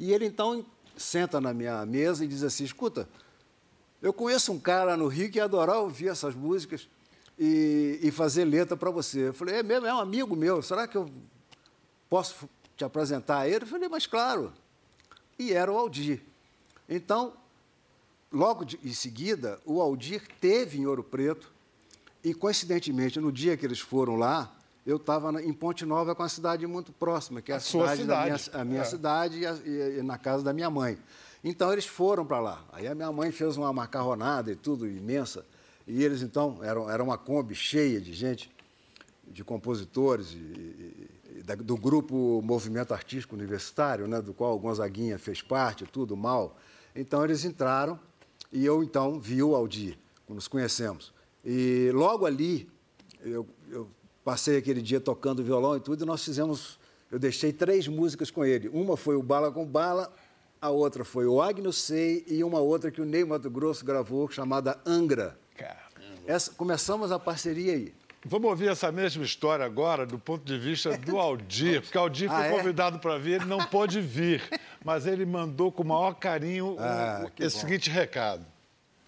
E 0.00 0.14
ele 0.14 0.24
então 0.24 0.64
senta 0.96 1.42
na 1.42 1.52
minha 1.52 1.84
mesa 1.84 2.24
e 2.24 2.28
diz 2.28 2.42
assim: 2.42 2.64
escuta, 2.64 3.06
eu 4.00 4.14
conheço 4.14 4.50
um 4.50 4.58
cara 4.58 4.96
no 4.96 5.06
Rio 5.08 5.30
que 5.30 5.36
ia 5.36 5.44
adorar 5.44 5.76
ouvir 5.76 6.08
essas 6.08 6.34
músicas 6.34 6.88
e, 7.38 8.00
e 8.02 8.10
fazer 8.10 8.46
letra 8.46 8.78
para 8.78 8.90
você. 8.90 9.28
Eu 9.28 9.34
falei: 9.34 9.56
é 9.56 9.62
mesmo, 9.62 9.86
é 9.86 9.92
um 9.92 10.00
amigo 10.00 10.34
meu, 10.34 10.62
será 10.62 10.88
que 10.88 10.96
eu 10.96 11.06
posso 12.08 12.48
te 12.78 12.82
apresentar 12.82 13.40
a 13.40 13.48
ele? 13.48 13.64
Eu 13.64 13.68
falei: 13.68 13.90
mas 13.90 14.06
claro. 14.06 14.54
E 15.38 15.52
era 15.52 15.70
o 15.70 15.76
Aldir. 15.76 16.22
Então, 16.88 17.34
logo 18.32 18.64
de, 18.64 18.80
em 18.82 18.94
seguida, 18.94 19.60
o 19.66 19.82
Aldir 19.82 20.22
teve 20.40 20.78
em 20.78 20.86
Ouro 20.86 21.04
Preto 21.04 21.52
e, 22.24 22.32
coincidentemente, 22.32 23.20
no 23.20 23.30
dia 23.30 23.54
que 23.54 23.66
eles 23.66 23.80
foram 23.80 24.16
lá, 24.16 24.50
eu 24.86 24.96
estava 24.96 25.42
em 25.42 25.52
Ponte 25.52 25.84
Nova, 25.84 26.14
com 26.14 26.22
uma 26.22 26.28
cidade 26.28 26.66
muito 26.66 26.92
próxima, 26.92 27.42
que 27.42 27.52
é 27.52 27.54
a, 27.54 27.58
a 27.58 27.60
cidade, 27.60 28.00
cidade. 28.02 28.06
Da 28.06 28.24
minha, 28.24 28.62
a 28.62 28.64
minha 28.64 28.80
é. 28.82 28.84
cidade 28.84 29.38
e, 29.38 29.46
a, 29.46 29.52
e, 29.54 30.02
na 30.02 30.18
casa 30.18 30.42
da 30.42 30.52
minha 30.52 30.70
mãe. 30.70 30.98
Então 31.44 31.72
eles 31.72 31.86
foram 31.86 32.24
para 32.24 32.40
lá. 32.40 32.64
Aí 32.72 32.86
a 32.86 32.94
minha 32.94 33.10
mãe 33.12 33.30
fez 33.30 33.56
uma 33.56 33.72
macarronada 33.72 34.50
e 34.50 34.56
tudo 34.56 34.86
imensa. 34.86 35.44
E 35.86 36.02
eles 36.02 36.22
então, 36.22 36.58
eram, 36.62 36.88
era 36.90 37.02
uma 37.02 37.18
Kombi 37.18 37.54
cheia 37.54 38.00
de 38.00 38.12
gente, 38.12 38.50
de 39.26 39.44
compositores, 39.44 40.32
e, 40.32 40.36
e, 40.36 41.10
e 41.38 41.42
da, 41.42 41.54
do 41.54 41.76
grupo 41.76 42.40
Movimento 42.42 42.92
Artístico 42.92 43.34
Universitário, 43.34 44.06
né, 44.06 44.20
do 44.20 44.32
qual 44.32 44.54
o 44.54 44.58
Gonzaguinha 44.58 45.18
fez 45.18 45.42
parte, 45.42 45.84
tudo 45.84 46.16
mal. 46.16 46.56
Então 46.94 47.24
eles 47.24 47.44
entraram 47.44 47.98
e 48.52 48.64
eu 48.64 48.82
então 48.82 49.20
vi 49.20 49.42
o 49.42 49.54
Aldir, 49.54 49.96
nos 50.28 50.48
conhecemos. 50.48 51.12
E 51.44 51.90
logo 51.92 52.26
ali, 52.26 52.68
eu, 53.22 53.46
eu 53.68 53.88
passei 54.30 54.56
aquele 54.56 54.80
dia 54.80 55.00
tocando 55.00 55.42
violão 55.42 55.76
e 55.76 55.80
tudo, 55.80 56.04
e 56.04 56.06
nós 56.06 56.24
fizemos, 56.24 56.78
eu 57.10 57.18
deixei 57.18 57.52
três 57.52 57.88
músicas 57.88 58.30
com 58.30 58.44
ele. 58.44 58.68
Uma 58.68 58.96
foi 58.96 59.16
o 59.16 59.22
Bala 59.24 59.50
com 59.50 59.66
Bala, 59.66 60.12
a 60.62 60.70
outra 60.70 61.04
foi 61.04 61.26
o 61.26 61.42
Agno 61.42 61.72
Sei 61.72 62.24
e 62.28 62.44
uma 62.44 62.60
outra 62.60 62.92
que 62.92 63.00
o 63.00 63.04
Ney 63.04 63.24
Mato 63.24 63.50
Grosso 63.50 63.84
gravou, 63.84 64.30
chamada 64.30 64.78
Angra. 64.86 65.36
Essa, 66.28 66.52
começamos 66.52 67.10
a 67.10 67.18
parceria 67.18 67.72
aí. 67.72 67.92
Vamos 68.24 68.48
ouvir 68.48 68.68
essa 68.68 68.92
mesma 68.92 69.24
história 69.24 69.64
agora 69.64 70.06
do 70.06 70.16
ponto 70.16 70.44
de 70.44 70.56
vista 70.56 70.96
do 70.96 71.18
Aldir, 71.18 71.82
porque 71.82 71.98
o 71.98 72.00
Aldir 72.00 72.28
foi 72.28 72.38
ah, 72.44 72.46
é? 72.46 72.56
convidado 72.56 73.00
para 73.00 73.18
vir, 73.18 73.40
ele 73.40 73.46
não 73.46 73.58
pôde 73.66 74.00
vir, 74.00 74.44
mas 74.84 75.08
ele 75.08 75.26
mandou 75.26 75.72
com 75.72 75.82
o 75.82 75.86
maior 75.86 76.14
carinho 76.14 76.76
ah, 76.78 77.24
o, 77.24 77.42
esse 77.42 77.56
bom. 77.56 77.62
seguinte 77.62 77.90
recado. 77.90 78.46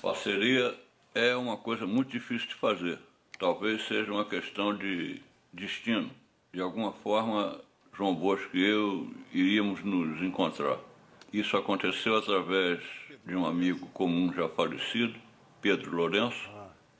Parceria 0.02 0.74
é 1.14 1.36
uma 1.36 1.56
coisa 1.56 1.86
muito 1.86 2.10
difícil 2.10 2.48
de 2.48 2.56
fazer. 2.56 2.98
Talvez 3.42 3.82
seja 3.88 4.12
uma 4.12 4.24
questão 4.24 4.72
de 4.72 5.20
destino. 5.52 6.08
De 6.54 6.60
alguma 6.60 6.92
forma, 6.92 7.60
João 7.92 8.14
Bosco 8.14 8.56
e 8.56 8.64
eu 8.64 9.12
iríamos 9.32 9.82
nos 9.82 10.22
encontrar. 10.22 10.78
Isso 11.32 11.56
aconteceu 11.56 12.16
através 12.16 12.78
de 13.26 13.34
um 13.34 13.44
amigo 13.44 13.88
comum 13.88 14.32
já 14.32 14.48
falecido, 14.48 15.18
Pedro 15.60 15.96
Lourenço. 15.96 16.48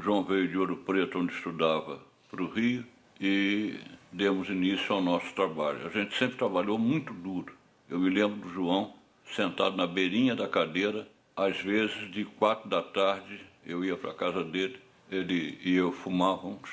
João 0.01 0.25
veio 0.25 0.49
de 0.49 0.59
Ouro 0.59 0.79
Preto, 0.79 1.21
onde 1.21 1.33
estudava, 1.33 2.03
para 2.29 2.43
o 2.43 2.51
Rio 2.51 2.85
e 3.21 3.79
demos 4.11 4.49
início 4.49 4.97
ao 4.97 5.01
nosso 5.01 5.33
trabalho. 5.35 5.87
A 5.87 5.91
gente 5.91 6.19
sempre 6.19 6.37
trabalhou 6.39 6.77
muito 6.77 7.15
duro. 7.15 7.55
Eu 7.89 8.01
me 8.01 8.11
lembro 8.11 8.41
do 8.41 8.53
João 8.53 8.95
sentado 9.33 9.77
na 9.77 9.87
beirinha 9.87 10.35
da 10.35 10.49
cadeira, 10.49 11.07
às 11.37 11.57
vezes 11.59 12.11
de 12.11 12.25
quatro 12.25 12.69
da 12.69 12.83
tarde 12.83 13.41
eu 13.65 13.85
ia 13.85 13.97
para 13.97 14.11
a 14.11 14.15
casa 14.15 14.43
dele, 14.43 14.81
ele 15.11 15.59
e 15.65 15.75
eu 15.75 15.93
fumávamos, 15.93 16.71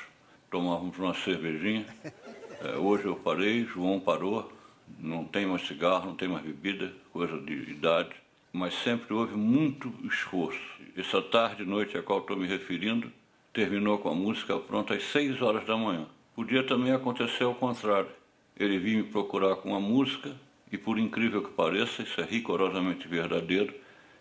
tomávamos 0.50 0.98
uma 0.98 1.14
cervejinha. 1.14 1.86
É, 2.62 2.76
hoje 2.76 3.06
eu 3.06 3.16
parei, 3.16 3.64
João 3.64 3.98
parou, 3.98 4.52
não 4.98 5.24
tem 5.24 5.46
mais 5.46 5.66
cigarro, 5.66 6.08
não 6.08 6.14
tem 6.14 6.28
mais 6.28 6.44
bebida, 6.44 6.92
coisa 7.10 7.38
de 7.40 7.54
idade, 7.70 8.10
mas 8.52 8.74
sempre 8.74 9.14
houve 9.14 9.34
muito 9.34 9.90
esforço. 10.04 10.60
Essa 10.94 11.22
tarde 11.22 11.62
e 11.62 11.66
noite 11.66 11.96
a 11.96 12.02
qual 12.02 12.18
estou 12.18 12.36
me 12.36 12.46
referindo 12.46 13.10
terminou 13.52 13.96
com 13.96 14.10
a 14.10 14.14
música 14.14 14.58
pronta 14.58 14.92
às 14.92 15.04
seis 15.04 15.40
horas 15.40 15.64
da 15.66 15.74
manhã. 15.74 16.06
Podia 16.34 16.62
também 16.62 16.92
acontecer 16.92 17.44
ao 17.44 17.54
contrário. 17.54 18.10
Ele 18.56 18.78
vinha 18.78 19.02
me 19.02 19.08
procurar 19.08 19.56
com 19.56 19.74
a 19.74 19.80
música 19.80 20.36
e, 20.70 20.76
por 20.76 20.98
incrível 20.98 21.42
que 21.42 21.50
pareça, 21.50 22.02
isso 22.02 22.20
é 22.20 22.24
rigorosamente 22.24 23.08
verdadeiro, 23.08 23.74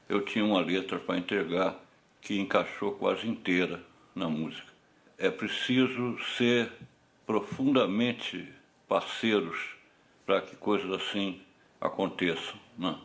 eu 0.08 0.22
tinha 0.24 0.46
uma 0.46 0.62
letra 0.62 0.98
para 0.98 1.18
entregar 1.18 1.78
que 2.22 2.40
encaixou 2.40 2.94
quase 2.94 3.28
inteira 3.28 3.84
na 4.20 4.30
música. 4.30 4.68
É 5.18 5.32
preciso 5.32 6.18
ser 6.38 6.72
profundamente 7.26 8.54
parceiros 8.88 9.58
para 10.26 10.42
que 10.42 10.56
coisas 10.56 10.92
assim 10.92 11.42
aconteçam. 11.80 12.60
Né? 12.78 12.96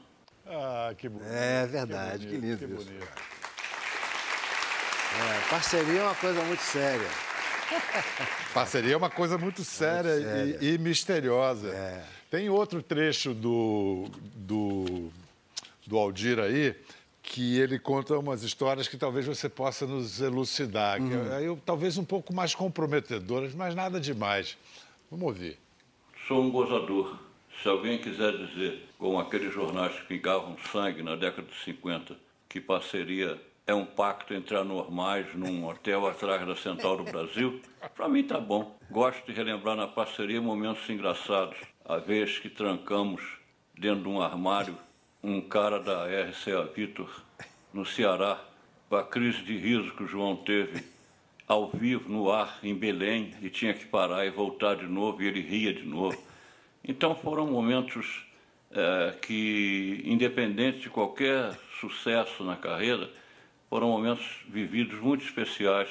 Ah, 0.46 0.94
que 0.96 1.08
bonito. 1.08 1.30
É 1.32 1.66
verdade, 1.66 2.26
que, 2.26 2.36
bonito, 2.36 2.58
que 2.58 2.66
lindo 2.66 2.84
que 2.86 2.92
isso. 2.92 3.08
É, 5.14 5.48
parceria 5.48 6.00
é 6.00 6.02
uma 6.02 6.14
coisa 6.14 6.42
muito 6.42 6.62
séria. 6.62 7.08
Parceria 8.52 8.94
é 8.94 8.96
uma 8.96 9.10
coisa 9.10 9.38
muito 9.38 9.64
séria, 9.64 10.12
muito 10.12 10.24
séria. 10.24 10.58
E, 10.60 10.74
e, 10.74 10.78
misteriosa. 10.78 11.68
É. 11.68 12.04
Tem 12.30 12.50
outro 12.50 12.82
trecho 12.82 13.32
do, 13.32 14.10
do, 14.34 15.10
do 15.86 15.96
Aldir 15.96 16.38
aí 16.38 16.76
que 17.24 17.58
ele 17.58 17.78
conta 17.78 18.16
umas 18.18 18.42
histórias 18.42 18.86
que 18.86 18.98
talvez 18.98 19.26
você 19.26 19.48
possa 19.48 19.86
nos 19.86 20.20
elucidar. 20.20 21.00
Uhum. 21.00 21.40
Eu, 21.40 21.58
talvez 21.64 21.96
um 21.96 22.04
pouco 22.04 22.34
mais 22.34 22.54
comprometedoras, 22.54 23.54
mas 23.54 23.74
nada 23.74 23.98
demais. 23.98 24.58
Vamos 25.10 25.26
ouvir. 25.26 25.58
Sou 26.28 26.42
um 26.42 26.50
gozador. 26.50 27.18
Se 27.62 27.68
alguém 27.68 27.98
quiser 27.98 28.36
dizer, 28.36 28.86
como 28.98 29.18
aqueles 29.18 29.52
jornais 29.52 29.94
que 29.94 30.04
pingavam 30.04 30.54
sangue 30.70 31.02
na 31.02 31.16
década 31.16 31.48
de 31.48 31.64
50, 31.64 32.14
que 32.46 32.60
parceria 32.60 33.40
é 33.66 33.74
um 33.74 33.86
pacto 33.86 34.34
entre 34.34 34.54
anormais 34.56 35.34
num 35.34 35.66
hotel 35.66 36.06
atrás 36.06 36.46
da 36.46 36.54
Central 36.54 36.98
do 36.98 37.04
Brasil, 37.04 37.58
para 37.96 38.06
mim 38.06 38.22
tá 38.22 38.38
bom. 38.38 38.76
Gosto 38.90 39.24
de 39.24 39.32
relembrar 39.32 39.76
na 39.76 39.88
parceria 39.88 40.42
momentos 40.42 40.86
engraçados. 40.90 41.56
A 41.86 41.96
vez 41.96 42.38
que 42.38 42.50
trancamos 42.50 43.22
dentro 43.78 44.02
de 44.02 44.08
um 44.08 44.20
armário 44.20 44.76
um 45.24 45.40
cara 45.40 45.80
da 45.80 46.04
RCA 46.04 46.64
Vitor 46.76 47.08
no 47.72 47.86
Ceará, 47.86 48.38
com 48.90 48.96
a 48.96 49.02
crise 49.02 49.40
de 49.42 49.56
riso 49.56 49.94
que 49.94 50.02
o 50.02 50.06
João 50.06 50.36
teve 50.36 50.84
ao 51.48 51.70
vivo, 51.70 52.10
no 52.10 52.30
ar, 52.30 52.58
em 52.62 52.74
Belém, 52.74 53.32
e 53.40 53.48
tinha 53.48 53.72
que 53.72 53.86
parar 53.86 54.26
e 54.26 54.30
voltar 54.30 54.76
de 54.76 54.86
novo, 54.86 55.22
e 55.22 55.26
ele 55.26 55.40
ria 55.40 55.72
de 55.72 55.82
novo. 55.82 56.22
Então 56.86 57.14
foram 57.14 57.46
momentos 57.46 58.26
é, 58.70 59.16
que, 59.22 60.02
independente 60.04 60.80
de 60.80 60.90
qualquer 60.90 61.58
sucesso 61.80 62.44
na 62.44 62.56
carreira, 62.56 63.10
foram 63.70 63.88
momentos 63.88 64.26
vividos 64.46 65.00
muito 65.00 65.24
especiais, 65.24 65.88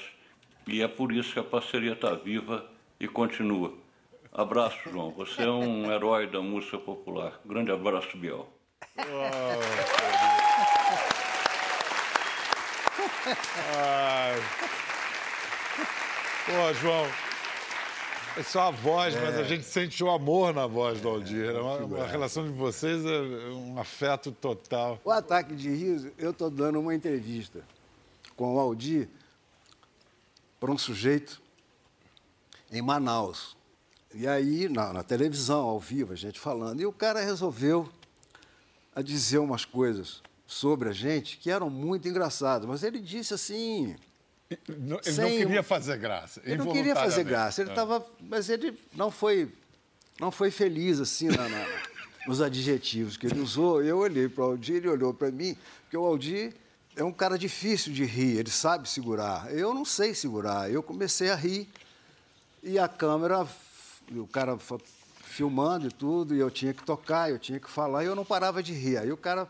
e 0.68 0.84
é 0.84 0.88
por 0.88 1.12
isso 1.12 1.34
que 1.34 1.40
a 1.40 1.44
parceria 1.44 1.94
está 1.94 2.14
viva 2.14 2.70
e 3.00 3.08
continua. 3.08 3.74
Abraço, 4.32 4.92
João. 4.92 5.10
Você 5.12 5.42
é 5.42 5.50
um 5.50 5.92
herói 5.92 6.28
da 6.28 6.40
música 6.40 6.78
popular. 6.78 7.42
Grande 7.44 7.72
abraço, 7.72 8.16
Biel. 8.16 8.48
Ai. 13.76 14.36
Pô, 16.46 16.74
João. 16.80 17.08
É 18.36 18.44
só 18.44 18.62
a 18.62 18.72
voz, 18.72 19.16
é. 19.16 19.22
mas 19.22 19.36
a 19.36 19.42
é. 19.42 19.44
gente 19.44 19.64
sente 19.64 20.04
o 20.04 20.10
amor 20.10 20.54
na 20.54 20.68
voz 20.68 21.02
do 21.02 21.10
Aldir. 21.10 21.50
É, 21.50 21.60
uma, 21.60 21.78
uma 21.78 22.08
relação 22.08 22.44
de 22.44 22.52
vocês 22.52 23.04
é 23.06 23.20
um 23.52 23.80
afeto 23.80 24.32
total. 24.32 25.00
O 25.04 25.12
ataque 25.12 25.56
de 25.56 25.70
riso, 25.70 26.12
eu 26.18 26.32
estou 26.32 26.50
dando 26.50 26.80
uma 26.80 26.94
entrevista 26.94 27.64
com 28.36 28.56
o 28.56 28.60
Aldir 28.60 29.08
para 30.60 30.72
um 30.72 30.78
sujeito 30.78 31.42
em 32.72 32.82
Manaus. 32.82 33.56
E 34.14 34.28
aí, 34.28 34.70
na, 34.70 34.94
na 34.94 35.04
televisão, 35.04 35.62
ao 35.62 35.80
vivo, 35.80 36.14
a 36.14 36.16
gente 36.16 36.40
falando. 36.40 36.82
E 36.82 36.86
o 36.86 36.92
cara 36.92 37.22
resolveu 37.22 37.90
a 38.96 39.02
dizer 39.02 39.40
umas 39.40 39.66
coisas 39.66 40.22
sobre 40.46 40.90
a 40.90 40.92
gente 40.92 41.38
que 41.38 41.50
eram 41.50 41.70
muito 41.70 42.08
engraçadas, 42.08 42.68
mas 42.68 42.84
ele 42.84 43.00
disse 43.00 43.34
assim. 43.34 43.96
Ele 44.50 45.02
sem... 45.02 45.40
não 45.40 45.48
queria 45.48 45.64
fazer 45.64 45.98
graça. 45.98 46.42
Ele 46.46 46.58
não 46.58 46.72
queria 46.72 46.96
fazer 46.96 47.24
graça. 47.24 47.62
Ele 47.62 47.72
estava, 47.72 47.98
é. 47.98 48.24
mas 48.30 48.50
ele 48.50 48.78
não 48.94 49.10
foi, 49.10 49.52
não 50.20 50.32
foi 50.32 50.52
feliz 50.52 51.00
assim 51.00 51.28
na, 51.28 51.50
na, 51.50 51.66
nos 52.28 52.42
adjetivos 52.42 53.18
que 53.18 53.26
ele 53.26 53.40
usou. 53.40 53.84
Eu 53.84 53.98
olhei 53.98 54.30
para 54.30 54.44
o 54.44 54.48
Aldir, 54.48 54.76
ele 54.76 54.90
olhou 54.90 55.14
para 55.14 55.32
mim, 55.32 55.58
porque 55.82 55.98
o 55.98 56.06
Aldir 56.06 56.54
é 56.96 57.04
um 57.04 57.12
cara 57.12 57.38
difícil 57.38 57.92
de 57.92 58.06
rir. 58.06 58.38
Ele 58.38 58.52
sabe 58.52 58.88
segurar. 58.88 59.52
Eu 59.52 59.74
não 59.74 59.86
sei 59.86 60.14
segurar. 60.14 60.72
Eu 60.72 60.84
comecei 60.84 61.32
a 61.32 61.36
rir 61.36 61.68
e 62.62 62.78
a 62.78 62.88
câmera, 62.88 63.48
o 64.12 64.28
cara 64.28 64.58
filmando 65.34 65.88
e 65.88 65.92
tudo, 65.92 66.36
e 66.36 66.40
eu 66.40 66.52
tinha 66.52 66.74
que 66.74 66.84
tocar, 66.84 67.30
eu 67.30 67.40
tinha 67.40 67.60
que 67.60 67.70
falar, 67.70 68.04
e 68.04 68.08
eu 68.08 68.16
não 68.16 68.24
parava 68.24 68.62
de 68.62 68.72
rir. 68.72 68.98
Aí 68.98 69.12
o 69.12 69.18
cara, 69.18 69.48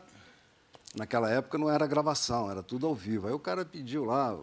naquela 0.96 1.30
época 1.30 1.58
não 1.58 1.70
era 1.70 1.86
gravação, 1.86 2.50
era 2.50 2.64
tudo 2.64 2.88
ao 2.88 2.96
vivo. 2.96 3.28
Aí 3.28 3.34
o 3.34 3.40
cara 3.40 3.66
pediu 3.66 4.06
lá 4.06 4.38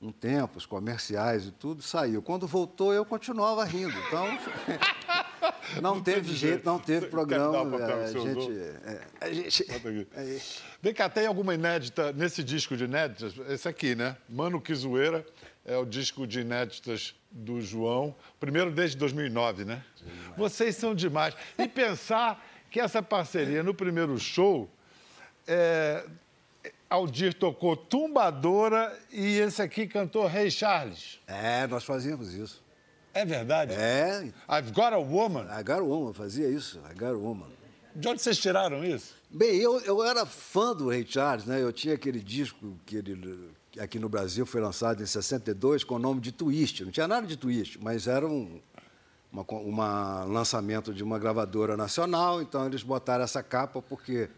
um 0.00 0.12
tempo, 0.12 0.56
os 0.56 0.64
comerciais 0.64 1.46
e 1.46 1.50
tudo, 1.50 1.82
saiu. 1.82 2.22
Quando 2.22 2.46
voltou, 2.46 2.94
eu 2.94 3.04
continuava 3.04 3.64
rindo. 3.64 3.92
Então, 4.06 4.26
não, 5.82 5.96
não 5.96 6.02
teve 6.02 6.32
jeito, 6.34 6.64
não 6.64 6.78
teve 6.78 7.08
programa. 7.08 7.76
É, 7.76 8.04
a, 8.04 8.06
gente, 8.06 8.50
é, 8.84 9.00
a 9.20 9.32
gente. 9.32 10.08
É, 10.14 10.40
Vem 10.80 10.94
cá, 10.94 11.08
tem 11.10 11.26
alguma 11.26 11.52
inédita 11.52 12.12
nesse 12.12 12.42
disco 12.42 12.76
de 12.76 12.84
inéditas? 12.84 13.34
Esse 13.48 13.68
aqui, 13.68 13.94
né? 13.94 14.16
Mano 14.28 14.60
Que 14.60 14.74
Zoeira 14.74 15.26
é 15.64 15.76
o 15.76 15.84
disco 15.84 16.26
de 16.26 16.40
inéditas 16.40 17.14
do 17.30 17.60
João. 17.60 18.14
Primeiro 18.38 18.70
desde 18.70 18.96
2009, 18.96 19.64
né? 19.64 19.84
Vocês 20.36 20.76
são 20.76 20.94
demais. 20.94 21.34
E 21.58 21.68
pensar 21.68 22.44
que 22.70 22.80
essa 22.80 23.02
parceria 23.02 23.62
no 23.62 23.74
primeiro 23.74 24.18
show, 24.18 24.68
é, 25.46 26.04
Aldir 26.88 27.34
tocou 27.34 27.76
Tumbadora 27.76 28.98
e 29.12 29.38
esse 29.38 29.62
aqui 29.62 29.86
cantou 29.86 30.26
Rei 30.26 30.50
Charles. 30.50 31.20
É, 31.26 31.66
nós 31.66 31.84
fazíamos 31.84 32.34
isso. 32.34 32.62
É 33.12 33.24
verdade? 33.24 33.74
É. 33.74 34.32
I've 34.48 34.72
Got 34.72 34.92
a 34.92 34.98
Woman. 34.98 35.46
I 35.50 35.62
Got 35.62 35.80
a 35.80 35.82
Woman, 35.82 36.12
fazia 36.12 36.48
isso. 36.48 36.80
I 36.90 36.94
Got 36.94 37.14
a 37.14 37.18
Woman. 37.18 37.48
De 37.94 38.08
onde 38.08 38.22
vocês 38.22 38.38
tiraram 38.38 38.84
isso? 38.84 39.16
Bem, 39.28 39.56
eu, 39.56 39.80
eu 39.80 40.04
era 40.04 40.24
fã 40.24 40.74
do 40.74 40.88
Ray 40.88 41.04
Charles, 41.08 41.44
né? 41.44 41.60
Eu 41.60 41.72
tinha 41.72 41.94
aquele 41.94 42.20
disco 42.20 42.78
que 42.86 42.96
ele 42.96 43.50
aqui 43.80 43.98
no 43.98 44.08
Brasil 44.08 44.44
foi 44.44 44.60
lançado 44.60 45.02
em 45.02 45.06
62 45.06 45.84
com 45.84 45.94
o 45.94 45.98
nome 45.98 46.20
de 46.20 46.32
Twist. 46.32 46.84
Não 46.84 46.92
tinha 46.92 47.08
nada 47.08 47.26
de 47.26 47.36
Twist, 47.36 47.78
mas 47.82 48.06
era 48.06 48.26
um 48.26 48.60
uma, 49.32 49.42
uma 49.42 50.24
lançamento 50.24 50.92
de 50.92 51.02
uma 51.02 51.18
gravadora 51.18 51.76
nacional, 51.76 52.42
então 52.42 52.66
eles 52.66 52.82
botaram 52.82 53.24
essa 53.24 53.42
capa 53.42 53.80
porque 53.80 54.28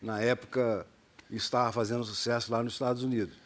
na 0.00 0.20
época 0.20 0.86
estava 1.30 1.70
fazendo 1.70 2.04
sucesso 2.04 2.50
lá 2.50 2.62
nos 2.62 2.72
Estados 2.72 3.02
Unidos. 3.02 3.36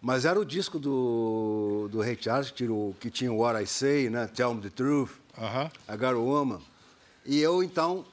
Mas 0.00 0.24
era 0.24 0.38
o 0.38 0.44
disco 0.44 0.78
do, 0.78 1.88
do 1.90 2.00
Ray 2.00 2.16
Charles, 2.18 2.50
que, 2.50 2.56
tirou, 2.56 2.94
que 2.98 3.10
tinha 3.10 3.32
o 3.32 3.38
What 3.38 3.62
I 3.62 3.66
Say, 3.66 4.08
né? 4.08 4.26
Tell 4.26 4.54
Me 4.54 4.62
the 4.62 4.70
Truth, 4.70 5.10
uh 5.36 5.42
-huh. 5.42 5.70
I 5.88 5.96
Got 5.96 6.14
a 6.14 6.18
Woman. 6.18 6.60
E 7.24 7.38
eu, 7.38 7.62
então, 7.62 8.06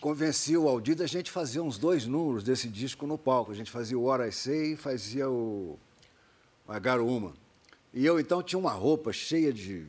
convenci 0.00 0.56
o 0.56 0.66
Aldir 0.66 0.96
da 0.96 1.06
gente 1.06 1.30
fazer 1.30 1.60
uns 1.60 1.76
dois 1.76 2.06
números 2.06 2.42
desse 2.42 2.68
disco 2.68 3.06
no 3.06 3.18
palco. 3.18 3.52
A 3.52 3.54
gente 3.54 3.70
fazia 3.70 3.98
o 3.98 4.04
What 4.04 4.26
I 4.26 4.32
Say 4.32 4.72
e 4.72 4.76
fazia 4.76 5.28
o 5.28 5.78
I 6.68 6.80
Got 6.80 7.00
a 7.00 7.02
Woman. 7.02 7.34
E 7.92 8.04
eu, 8.04 8.18
então, 8.18 8.42
tinha 8.42 8.58
uma 8.58 8.72
roupa 8.72 9.12
cheia 9.12 9.52
de 9.52 9.86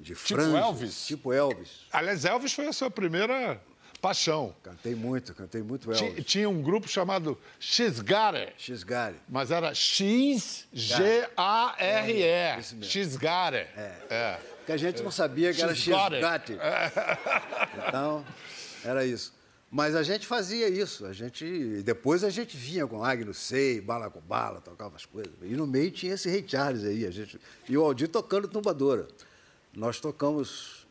de 0.00 0.14
tipo 0.14 0.40
Elvis? 0.40 1.06
Tipo 1.06 1.32
Elvis. 1.32 1.86
Aliás, 1.92 2.24
Elvis 2.24 2.54
foi 2.54 2.66
a 2.66 2.72
sua 2.72 2.90
primeira 2.90 3.60
paixão. 4.00 4.56
Cantei 4.62 4.94
muito, 4.94 5.34
cantei 5.34 5.62
muito 5.62 5.92
Elvis. 5.92 6.24
Tinha 6.24 6.48
um 6.48 6.62
grupo 6.62 6.88
chamado 6.88 7.38
X-Gare. 7.58 8.54
X-Gare. 8.56 9.16
Mas 9.28 9.50
era 9.50 9.74
X-G-A-R-E. 9.74 10.62
X-Gare. 12.82 13.56
É. 13.76 14.00
é. 14.08 14.40
Porque 14.56 14.72
a 14.72 14.76
gente 14.78 15.02
não 15.02 15.10
sabia 15.10 15.52
que 15.52 15.60
era 15.62 15.74
X-Gate. 15.74 16.52
Então, 17.88 18.24
era 18.84 19.04
isso. 19.04 19.34
Mas 19.70 19.94
a 19.94 20.02
gente 20.02 20.26
fazia 20.26 20.68
isso. 20.68 21.06
A 21.06 21.12
gente, 21.12 21.82
depois 21.84 22.24
a 22.24 22.30
gente 22.30 22.56
vinha 22.56 22.86
com 22.86 23.04
Agno 23.04 23.32
Sei, 23.32 23.80
bala 23.80 24.10
com 24.10 24.20
bala, 24.20 24.60
tocava 24.60 24.96
as 24.96 25.06
coisas. 25.06 25.32
E 25.42 25.54
no 25.54 25.66
meio 25.66 25.92
tinha 25.92 26.14
esse 26.14 26.28
Ray 26.28 26.44
Charles 26.46 26.84
aí. 26.84 27.06
A 27.06 27.10
gente, 27.10 27.40
e 27.68 27.78
o 27.78 27.84
Aldir 27.84 28.08
tocando 28.08 28.48
tumbadora. 28.48 29.06
Nós 29.72 30.00
tocamos, 30.00 30.88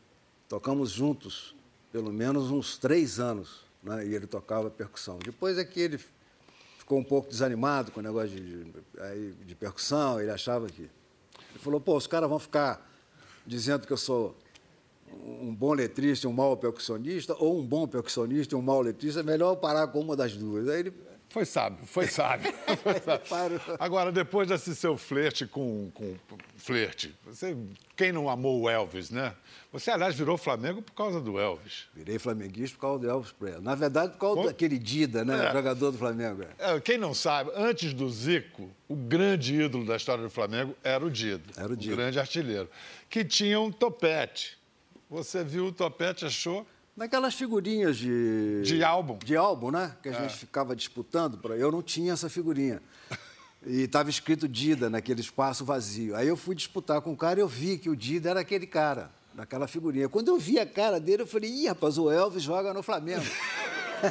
tocamos 0.48 0.92
juntos 0.92 1.54
pelo 1.92 2.14
menos 2.14 2.52
uns 2.52 2.78
três 2.78 3.20
anos, 3.20 3.66
né? 3.84 4.06
e 4.06 4.16
ele 4.16 4.28
tocava 4.28 4.70
percussão. 4.70 5.20
Depois 5.20 5.58
é 5.58 5.66
que 5.66 5.80
ele 5.82 6.00
ficou 6.78 7.00
um 7.00 7.04
pouco 7.04 7.30
desanimado 7.30 7.92
com 7.92 8.00
o 8.00 8.04
negócio 8.04 8.30
de, 8.30 8.64
de, 8.64 9.34
de 9.46 9.56
percussão, 9.56 10.22
ele 10.22 10.32
achava 10.32 10.68
que... 10.68 10.84
Ele 10.84 11.60
falou, 11.60 11.82
pô, 11.82 11.98
os 11.98 12.08
caras 12.08 12.30
vão 12.30 12.40
ficar 12.40 12.88
dizendo 13.46 13.86
que 13.86 13.92
eu 13.92 13.98
sou 13.98 14.38
um 15.14 15.54
bom 15.54 15.74
letrista 15.74 16.28
e 16.28 16.30
um 16.30 16.34
mau 16.34 16.56
percussionista, 16.58 17.36
ou 17.40 17.60
um 17.60 17.66
bom 17.66 17.88
percussionista 17.88 18.56
e 18.56 18.58
um 18.58 18.62
mau 18.62 18.82
letrista, 18.82 19.20
é 19.20 19.24
melhor 19.24 19.56
parar 19.56 19.88
com 19.88 20.00
uma 20.00 20.16
das 20.16 20.34
duas. 20.34 20.68
Aí 20.68 20.80
ele 20.80 20.94
foi 21.30 21.46
sábio, 21.46 21.86
foi 21.86 22.08
sábio. 22.08 22.52
Agora, 23.78 24.12
depois 24.12 24.48
desse 24.48 24.76
seu 24.76 24.98
flerte 24.98 25.46
com, 25.46 25.92
com 25.94 26.16
flerte, 26.58 27.16
você, 27.24 27.56
quem 27.96 28.12
não 28.12 28.28
amou 28.28 28.62
o 28.62 28.70
Elvis, 28.70 29.12
né? 29.12 29.36
Você, 29.72 29.92
aliás, 29.92 30.16
virou 30.16 30.40
Flamengo 30.40 30.82
por 30.82 30.94
causa 30.94 31.22
do 31.22 31.40
Elvis. 31.40 31.88
Virei 31.94 32.18
flamenguista 32.18 32.76
por 32.76 32.82
causa 32.82 33.00
do 33.02 33.10
Elvis 33.10 33.32
Presley. 33.32 33.62
Na 33.62 33.76
verdade, 33.76 34.14
por 34.14 34.20
causa 34.20 34.36
Como? 34.38 34.48
daquele 34.48 34.80
Dida, 34.80 35.24
né? 35.24 35.50
É. 35.50 35.54
Jogador 35.54 35.92
do 35.92 35.98
Flamengo. 36.00 36.44
É. 36.58 36.76
é, 36.76 36.82
quem 36.82 36.98
não 36.98 37.14
sabe, 37.14 37.52
antes 37.54 37.94
do 37.94 38.10
Zico, 38.10 38.68
o 38.88 38.96
grande 38.96 39.54
ídolo 39.54 39.86
da 39.86 39.96
história 39.96 40.24
do 40.24 40.30
Flamengo 40.32 40.76
era 40.84 41.06
o 41.06 41.12
Dida. 41.12 41.44
Era 41.56 41.72
o 41.72 41.78
Dida. 41.78 41.94
O 41.94 41.98
grande 41.98 42.20
artilheiro. 42.20 42.68
Que 43.08 43.24
tinha 43.24 43.60
um 43.60 43.72
topete. 43.72 44.59
Você 45.10 45.44
viu 45.44 45.66
o 45.66 45.72
topete, 45.72 46.26
achou? 46.26 46.68
Naquelas 46.96 47.34
figurinhas 47.34 47.98
de. 47.98 48.62
De 48.62 48.84
álbum. 48.84 49.18
De 49.18 49.36
álbum, 49.36 49.72
né? 49.72 49.96
Que 50.04 50.10
a 50.10 50.12
é. 50.12 50.22
gente 50.22 50.36
ficava 50.36 50.76
disputando. 50.76 51.38
Pra... 51.38 51.56
Eu 51.56 51.72
não 51.72 51.82
tinha 51.82 52.14
essa 52.14 52.30
figurinha. 52.30 52.82
E 53.68 53.82
estava 53.82 54.10
escrito 54.10 54.48
Dida 54.48 54.90
naquele 54.90 55.20
espaço 55.20 55.66
vazio. 55.66 56.16
Aí 56.16 56.26
eu 56.26 56.38
fui 56.38 56.56
disputar 56.56 57.02
com 57.02 57.12
o 57.12 57.18
cara 57.18 57.42
e 57.42 57.44
eu 57.44 57.48
vi 57.48 57.78
que 57.78 57.90
o 57.90 57.96
Dida 57.96 58.30
era 58.30 58.40
aquele 58.40 58.66
cara, 58.66 59.12
daquela 59.34 59.68
figurinha. 59.68 60.08
Quando 60.08 60.30
eu 60.30 60.40
vi 60.40 60.58
a 60.58 60.66
cara 60.66 60.98
dele, 60.98 61.24
eu 61.24 61.28
falei: 61.28 61.52
ih, 61.52 61.68
rapaz, 61.68 61.98
o 61.98 62.10
Elvis 62.10 62.42
joga 62.42 62.74
no 62.74 62.82
Flamengo. 62.82 63.26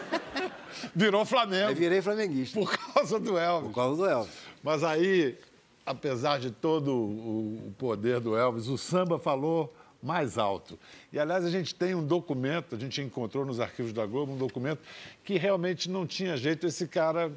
Virou 0.95 1.25
Flamengo. 1.25 1.69
Aí 1.69 1.75
virei 1.75 2.03
flamenguista. 2.03 2.61
Por 2.61 2.71
causa 2.77 3.19
do 3.19 3.39
Elvis. 3.39 3.69
Por 3.69 3.75
causa 3.75 3.97
do 3.97 4.07
Elvis. 4.07 4.35
Mas 4.63 4.85
aí, 4.85 5.39
apesar 5.87 6.39
de 6.39 6.51
todo 6.51 6.95
o 6.95 7.75
poder 7.79 8.21
do 8.21 8.37
Elvis, 8.37 8.69
o 8.69 8.77
samba 8.77 9.19
falou 9.19 9.75
mais 10.03 10.39
alto. 10.39 10.79
E, 11.13 11.19
aliás, 11.19 11.45
a 11.45 11.51
gente 11.51 11.75
tem 11.75 11.95
um 11.95 12.05
documento, 12.05 12.75
a 12.75 12.79
gente 12.79 13.01
encontrou 13.03 13.45
nos 13.45 13.61
arquivos 13.61 13.93
da 13.93 14.07
Globo 14.07 14.33
um 14.33 14.39
documento 14.39 14.81
que 15.25 15.37
realmente 15.37 15.91
não 15.91 16.07
tinha 16.07 16.37
jeito. 16.37 16.67
Esse 16.67 16.87
cara, 16.87 17.33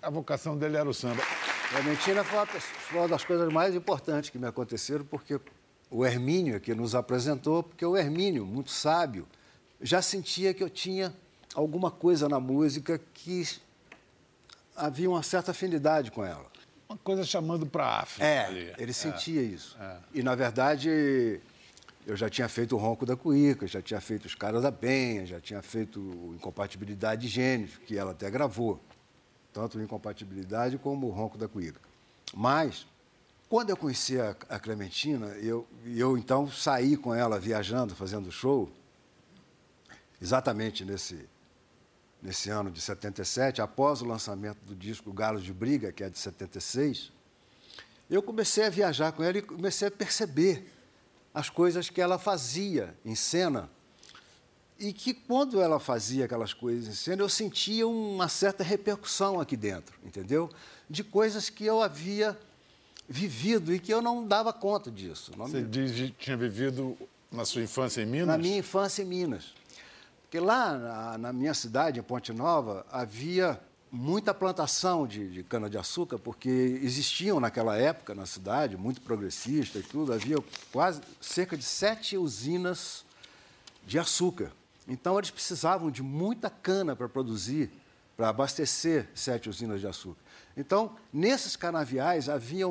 a 0.00 0.10
vocação 0.10 0.56
dele 0.56 0.76
era 0.76 0.88
o 0.88 0.94
samba. 0.94 1.22
A 1.76 1.82
mentira 1.82 2.22
foi 2.24 2.98
uma 2.98 3.08
das 3.08 3.24
coisas 3.24 3.52
mais 3.52 3.74
importantes 3.74 4.30
que 4.30 4.38
me 4.38 4.46
aconteceram, 4.46 5.04
porque 5.04 5.40
o 5.90 6.04
Hermínio 6.04 6.60
que 6.60 6.74
nos 6.74 6.94
apresentou, 6.94 7.62
porque 7.62 7.84
o 7.84 7.96
Hermínio, 7.96 8.44
muito 8.46 8.70
sábio, 8.70 9.26
já 9.80 10.00
sentia 10.00 10.54
que 10.54 10.62
eu 10.62 10.70
tinha 10.70 11.14
alguma 11.54 11.90
coisa 11.90 12.28
na 12.28 12.40
música 12.40 13.00
que 13.12 13.46
havia 14.74 15.08
uma 15.08 15.22
certa 15.22 15.50
afinidade 15.50 16.10
com 16.10 16.24
ela. 16.24 16.50
Uma 16.88 16.98
coisa 16.98 17.24
chamando 17.24 17.66
para 17.66 17.84
a 17.84 18.00
África. 18.00 18.24
É, 18.24 18.46
ali. 18.46 18.74
ele 18.78 18.92
sentia 18.92 19.40
é, 19.40 19.44
isso. 19.44 19.76
É. 19.80 19.96
E, 20.14 20.22
na 20.22 20.34
verdade, 20.34 21.40
eu 22.06 22.16
já 22.16 22.28
tinha 22.28 22.48
feito 22.48 22.74
o 22.74 22.78
Ronco 22.78 23.06
da 23.06 23.16
Cuíca, 23.16 23.66
já 23.66 23.80
tinha 23.80 24.00
feito 24.00 24.26
Os 24.26 24.34
Caras 24.34 24.62
da 24.62 24.72
Penha, 24.72 25.24
já 25.24 25.40
tinha 25.40 25.62
feito 25.62 26.00
Incompatibilidade 26.34 27.22
de 27.22 27.28
Gêneros, 27.28 27.78
que 27.86 27.96
ela 27.96 28.10
até 28.10 28.30
gravou, 28.30 28.80
tanto 29.52 29.80
Incompatibilidade 29.80 30.78
como 30.78 31.06
o 31.06 31.10
Ronco 31.10 31.38
da 31.38 31.46
Cuíca. 31.46 31.80
Mas, 32.34 32.86
quando 33.48 33.70
eu 33.70 33.76
conheci 33.76 34.20
a, 34.20 34.34
a 34.48 34.58
Clementina, 34.58 35.28
eu, 35.38 35.66
eu 35.86 36.18
então 36.18 36.50
saí 36.50 36.96
com 36.96 37.14
ela 37.14 37.38
viajando, 37.38 37.94
fazendo 37.94 38.32
show, 38.32 38.68
exatamente 40.20 40.84
nesse, 40.84 41.28
nesse 42.20 42.50
ano 42.50 42.70
de 42.70 42.80
77, 42.80 43.62
após 43.62 44.02
o 44.02 44.06
lançamento 44.06 44.58
do 44.64 44.74
disco 44.74 45.12
Galos 45.12 45.44
de 45.44 45.52
Briga, 45.52 45.92
que 45.92 46.02
é 46.02 46.10
de 46.10 46.18
76, 46.18 47.12
eu 48.10 48.22
comecei 48.22 48.64
a 48.64 48.70
viajar 48.70 49.12
com 49.12 49.22
ela 49.22 49.38
e 49.38 49.42
comecei 49.42 49.86
a 49.86 49.90
perceber 49.90 50.70
as 51.34 51.48
coisas 51.48 51.88
que 51.88 52.00
ela 52.00 52.18
fazia 52.18 52.94
em 53.04 53.14
cena. 53.14 53.70
E 54.78 54.92
que 54.92 55.14
quando 55.14 55.60
ela 55.60 55.78
fazia 55.78 56.24
aquelas 56.24 56.52
coisas 56.52 56.88
em 56.88 56.96
cena, 56.96 57.22
eu 57.22 57.28
sentia 57.28 57.86
uma 57.86 58.28
certa 58.28 58.64
repercussão 58.64 59.40
aqui 59.40 59.56
dentro, 59.56 59.94
entendeu? 60.04 60.50
De 60.90 61.04
coisas 61.04 61.48
que 61.48 61.64
eu 61.64 61.80
havia 61.80 62.36
vivido 63.08 63.72
e 63.72 63.78
que 63.78 63.92
eu 63.92 64.02
não 64.02 64.26
dava 64.26 64.52
conta 64.52 64.90
disso. 64.90 65.32
Você 65.36 65.60
me... 65.60 65.68
diz, 65.68 66.12
tinha 66.18 66.36
vivido 66.36 66.96
na 67.30 67.44
sua 67.44 67.62
infância 67.62 68.02
em 68.02 68.06
Minas? 68.06 68.26
Na 68.26 68.38
minha 68.38 68.58
infância 68.58 69.02
em 69.02 69.06
Minas. 69.06 69.54
Porque 70.22 70.40
lá 70.40 70.76
na, 70.76 71.18
na 71.18 71.32
minha 71.32 71.54
cidade, 71.54 72.00
em 72.00 72.02
Ponte 72.02 72.32
Nova, 72.32 72.86
havia 72.90 73.60
muita 73.92 74.32
plantação 74.32 75.06
de, 75.06 75.28
de 75.28 75.42
cana-de-açúcar, 75.42 76.18
porque 76.18 76.48
existiam 76.82 77.38
naquela 77.38 77.76
época 77.76 78.14
na 78.14 78.24
cidade, 78.24 78.74
muito 78.74 79.02
progressista 79.02 79.78
e 79.78 79.82
tudo, 79.82 80.14
havia 80.14 80.38
quase 80.72 81.02
cerca 81.20 81.58
de 81.58 81.62
sete 81.62 82.16
usinas 82.16 83.04
de 83.86 83.98
açúcar. 83.98 84.50
Então, 84.88 85.18
eles 85.18 85.30
precisavam 85.30 85.90
de 85.90 86.02
muita 86.02 86.48
cana 86.48 86.96
para 86.96 87.06
produzir, 87.06 87.70
para 88.16 88.30
abastecer 88.30 89.10
sete 89.14 89.50
usinas 89.50 89.78
de 89.78 89.86
açúcar. 89.86 90.22
Então, 90.56 90.96
nesses 91.12 91.54
canaviais 91.54 92.30
havia, 92.30 92.66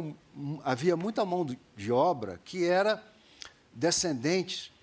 havia 0.64 0.98
muita 0.98 1.24
mão 1.24 1.46
de 1.76 1.92
obra 1.92 2.40
que 2.44 2.66
era 2.66 3.02
descendente 3.72 4.74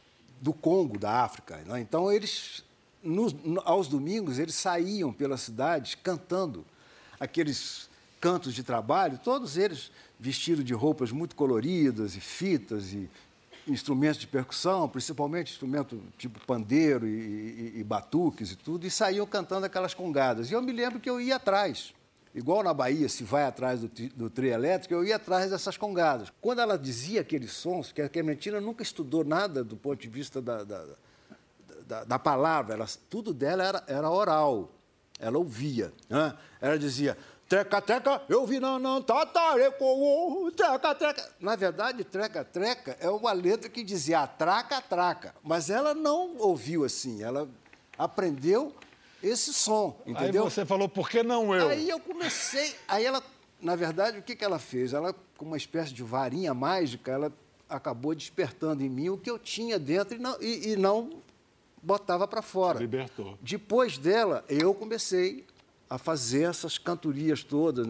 do 0.40 0.52
Congo, 0.52 0.98
da 0.98 1.24
África. 1.24 1.56
Né? 1.66 1.80
Então, 1.80 2.12
eles 2.12 2.64
aos 3.64 3.88
domingos, 3.88 4.38
eles 4.38 4.54
saíam 4.54 5.12
pela 5.12 5.36
cidade 5.36 5.96
cantando 5.98 6.64
aqueles 7.18 7.88
cantos 8.20 8.54
de 8.54 8.62
trabalho, 8.62 9.18
todos 9.22 9.56
eles 9.56 9.90
vestidos 10.18 10.64
de 10.64 10.74
roupas 10.74 11.12
muito 11.12 11.36
coloridas 11.36 12.16
e 12.16 12.20
fitas 12.20 12.92
e 12.92 13.08
instrumentos 13.66 14.18
de 14.18 14.26
percussão, 14.26 14.88
principalmente 14.88 15.52
instrumentos 15.52 15.98
tipo 16.16 16.40
pandeiro 16.46 17.06
e, 17.06 17.10
e, 17.10 17.72
e, 17.76 17.84
batuques 17.84 18.52
e 18.52 18.56
tudo, 18.56 18.86
e 18.86 18.90
saíam 18.90 19.26
cantando 19.26 19.66
aquelas 19.66 19.94
congadas. 19.94 20.50
E 20.50 20.54
eu 20.54 20.62
me 20.62 20.72
lembro 20.72 20.98
que 20.98 21.08
eu 21.08 21.20
ia 21.20 21.36
atrás. 21.36 21.92
Igual 22.34 22.62
na 22.62 22.72
Bahia, 22.74 23.08
se 23.08 23.24
vai 23.24 23.44
atrás 23.44 23.80
do, 23.80 23.88
do 24.14 24.30
trio 24.30 24.52
elétrico, 24.52 24.94
eu 24.94 25.04
ia 25.04 25.16
atrás 25.16 25.50
dessas 25.50 25.76
congadas. 25.76 26.32
Quando 26.40 26.60
ela 26.60 26.78
dizia 26.78 27.20
aqueles 27.20 27.52
sons, 27.52 27.92
que 27.92 28.02
a 28.02 28.08
Clementina 28.08 28.60
nunca 28.60 28.82
estudou 28.82 29.24
nada 29.24 29.62
do 29.62 29.76
ponto 29.76 30.00
de 30.00 30.08
vista 30.08 30.40
da, 30.40 30.64
da 30.64 30.84
da, 31.88 32.04
da 32.04 32.18
palavra, 32.18 32.74
ela, 32.74 32.86
tudo 33.08 33.32
dela 33.32 33.64
era, 33.64 33.84
era 33.86 34.10
oral. 34.10 34.70
Ela 35.18 35.38
ouvia. 35.38 35.90
Né? 36.08 36.36
Ela 36.60 36.78
dizia, 36.78 37.16
treca, 37.48 37.80
treca, 37.80 38.22
eu 38.28 38.46
vi 38.46 38.60
não, 38.60 38.78
não, 38.78 39.00
tatareco, 39.00 40.52
treca, 40.54 40.94
treca. 40.94 41.30
Na 41.40 41.56
verdade, 41.56 42.04
treca, 42.04 42.44
treca 42.44 42.96
é 43.00 43.08
uma 43.08 43.32
letra 43.32 43.70
que 43.70 43.82
dizia 43.82 44.20
atraca, 44.20 44.76
atraca. 44.76 45.34
Mas 45.42 45.70
ela 45.70 45.94
não 45.94 46.36
ouviu 46.36 46.84
assim, 46.84 47.22
ela 47.22 47.48
aprendeu 47.96 48.74
esse 49.22 49.52
som, 49.54 49.98
entendeu? 50.06 50.44
Aí 50.44 50.50
você 50.50 50.66
falou, 50.66 50.88
por 50.90 51.08
que 51.08 51.22
não 51.22 51.54
eu? 51.54 51.70
Aí 51.70 51.88
eu 51.88 51.98
comecei. 51.98 52.76
Aí 52.86 53.04
ela, 53.04 53.22
na 53.62 53.74
verdade, 53.74 54.18
o 54.18 54.22
que, 54.22 54.36
que 54.36 54.44
ela 54.44 54.58
fez? 54.58 54.92
Ela, 54.92 55.14
com 55.38 55.46
uma 55.46 55.56
espécie 55.56 55.92
de 55.92 56.02
varinha 56.02 56.52
mágica, 56.52 57.10
ela 57.10 57.32
acabou 57.66 58.14
despertando 58.14 58.84
em 58.84 58.88
mim 58.90 59.08
o 59.08 59.18
que 59.18 59.30
eu 59.30 59.38
tinha 59.38 59.78
dentro 59.78 60.16
e 60.16 60.18
não, 60.18 60.36
e, 60.40 60.72
e 60.72 60.76
não 60.76 61.22
botava 61.88 62.28
para 62.28 62.42
fora. 62.42 62.78
Libertou. 62.78 63.38
Depois 63.40 63.96
dela, 63.96 64.44
eu 64.46 64.74
comecei 64.74 65.46
a 65.88 65.96
fazer 65.96 66.42
essas 66.42 66.76
cantorias 66.76 67.42
todas. 67.42 67.86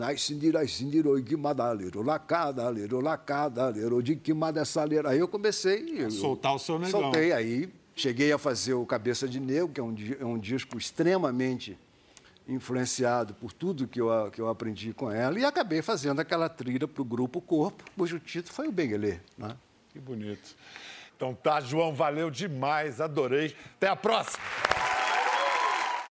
De 4.00 4.14
que 4.14 4.32
madessaleiro. 4.32 5.08
Aí 5.08 5.18
eu 5.18 5.26
comecei... 5.26 6.04
A 6.04 6.10
soltar 6.10 6.54
o 6.54 6.58
seu 6.60 6.78
negão. 6.78 7.00
Soltei, 7.00 7.32
aí 7.32 7.68
cheguei 7.96 8.30
a 8.30 8.38
fazer 8.38 8.74
o 8.74 8.86
Cabeça 8.86 9.26
de 9.26 9.40
Negro, 9.40 9.68
que 9.68 9.80
é 9.80 9.82
um, 9.82 9.94
é 10.20 10.24
um 10.24 10.38
disco 10.38 10.78
extremamente 10.78 11.76
influenciado 12.46 13.34
por 13.34 13.52
tudo 13.52 13.88
que 13.88 14.00
eu, 14.00 14.30
que 14.30 14.40
eu 14.40 14.48
aprendi 14.48 14.94
com 14.94 15.10
ela, 15.10 15.38
e 15.38 15.44
acabei 15.44 15.82
fazendo 15.82 16.20
aquela 16.20 16.48
trilha 16.48 16.86
para 16.86 17.02
o 17.02 17.04
Grupo 17.04 17.40
Corpo, 17.40 17.84
cujo 17.96 18.20
título 18.20 18.54
foi 18.54 18.68
o 18.68 18.72
Benguelê. 18.72 19.18
Né? 19.36 19.54
Que 19.92 19.98
bonito. 19.98 20.54
Então 21.18 21.34
tá, 21.34 21.60
João, 21.60 21.92
valeu 21.92 22.30
demais, 22.30 23.00
adorei. 23.00 23.52
Até 23.74 23.88
a 23.88 23.96
próxima! 23.96 24.77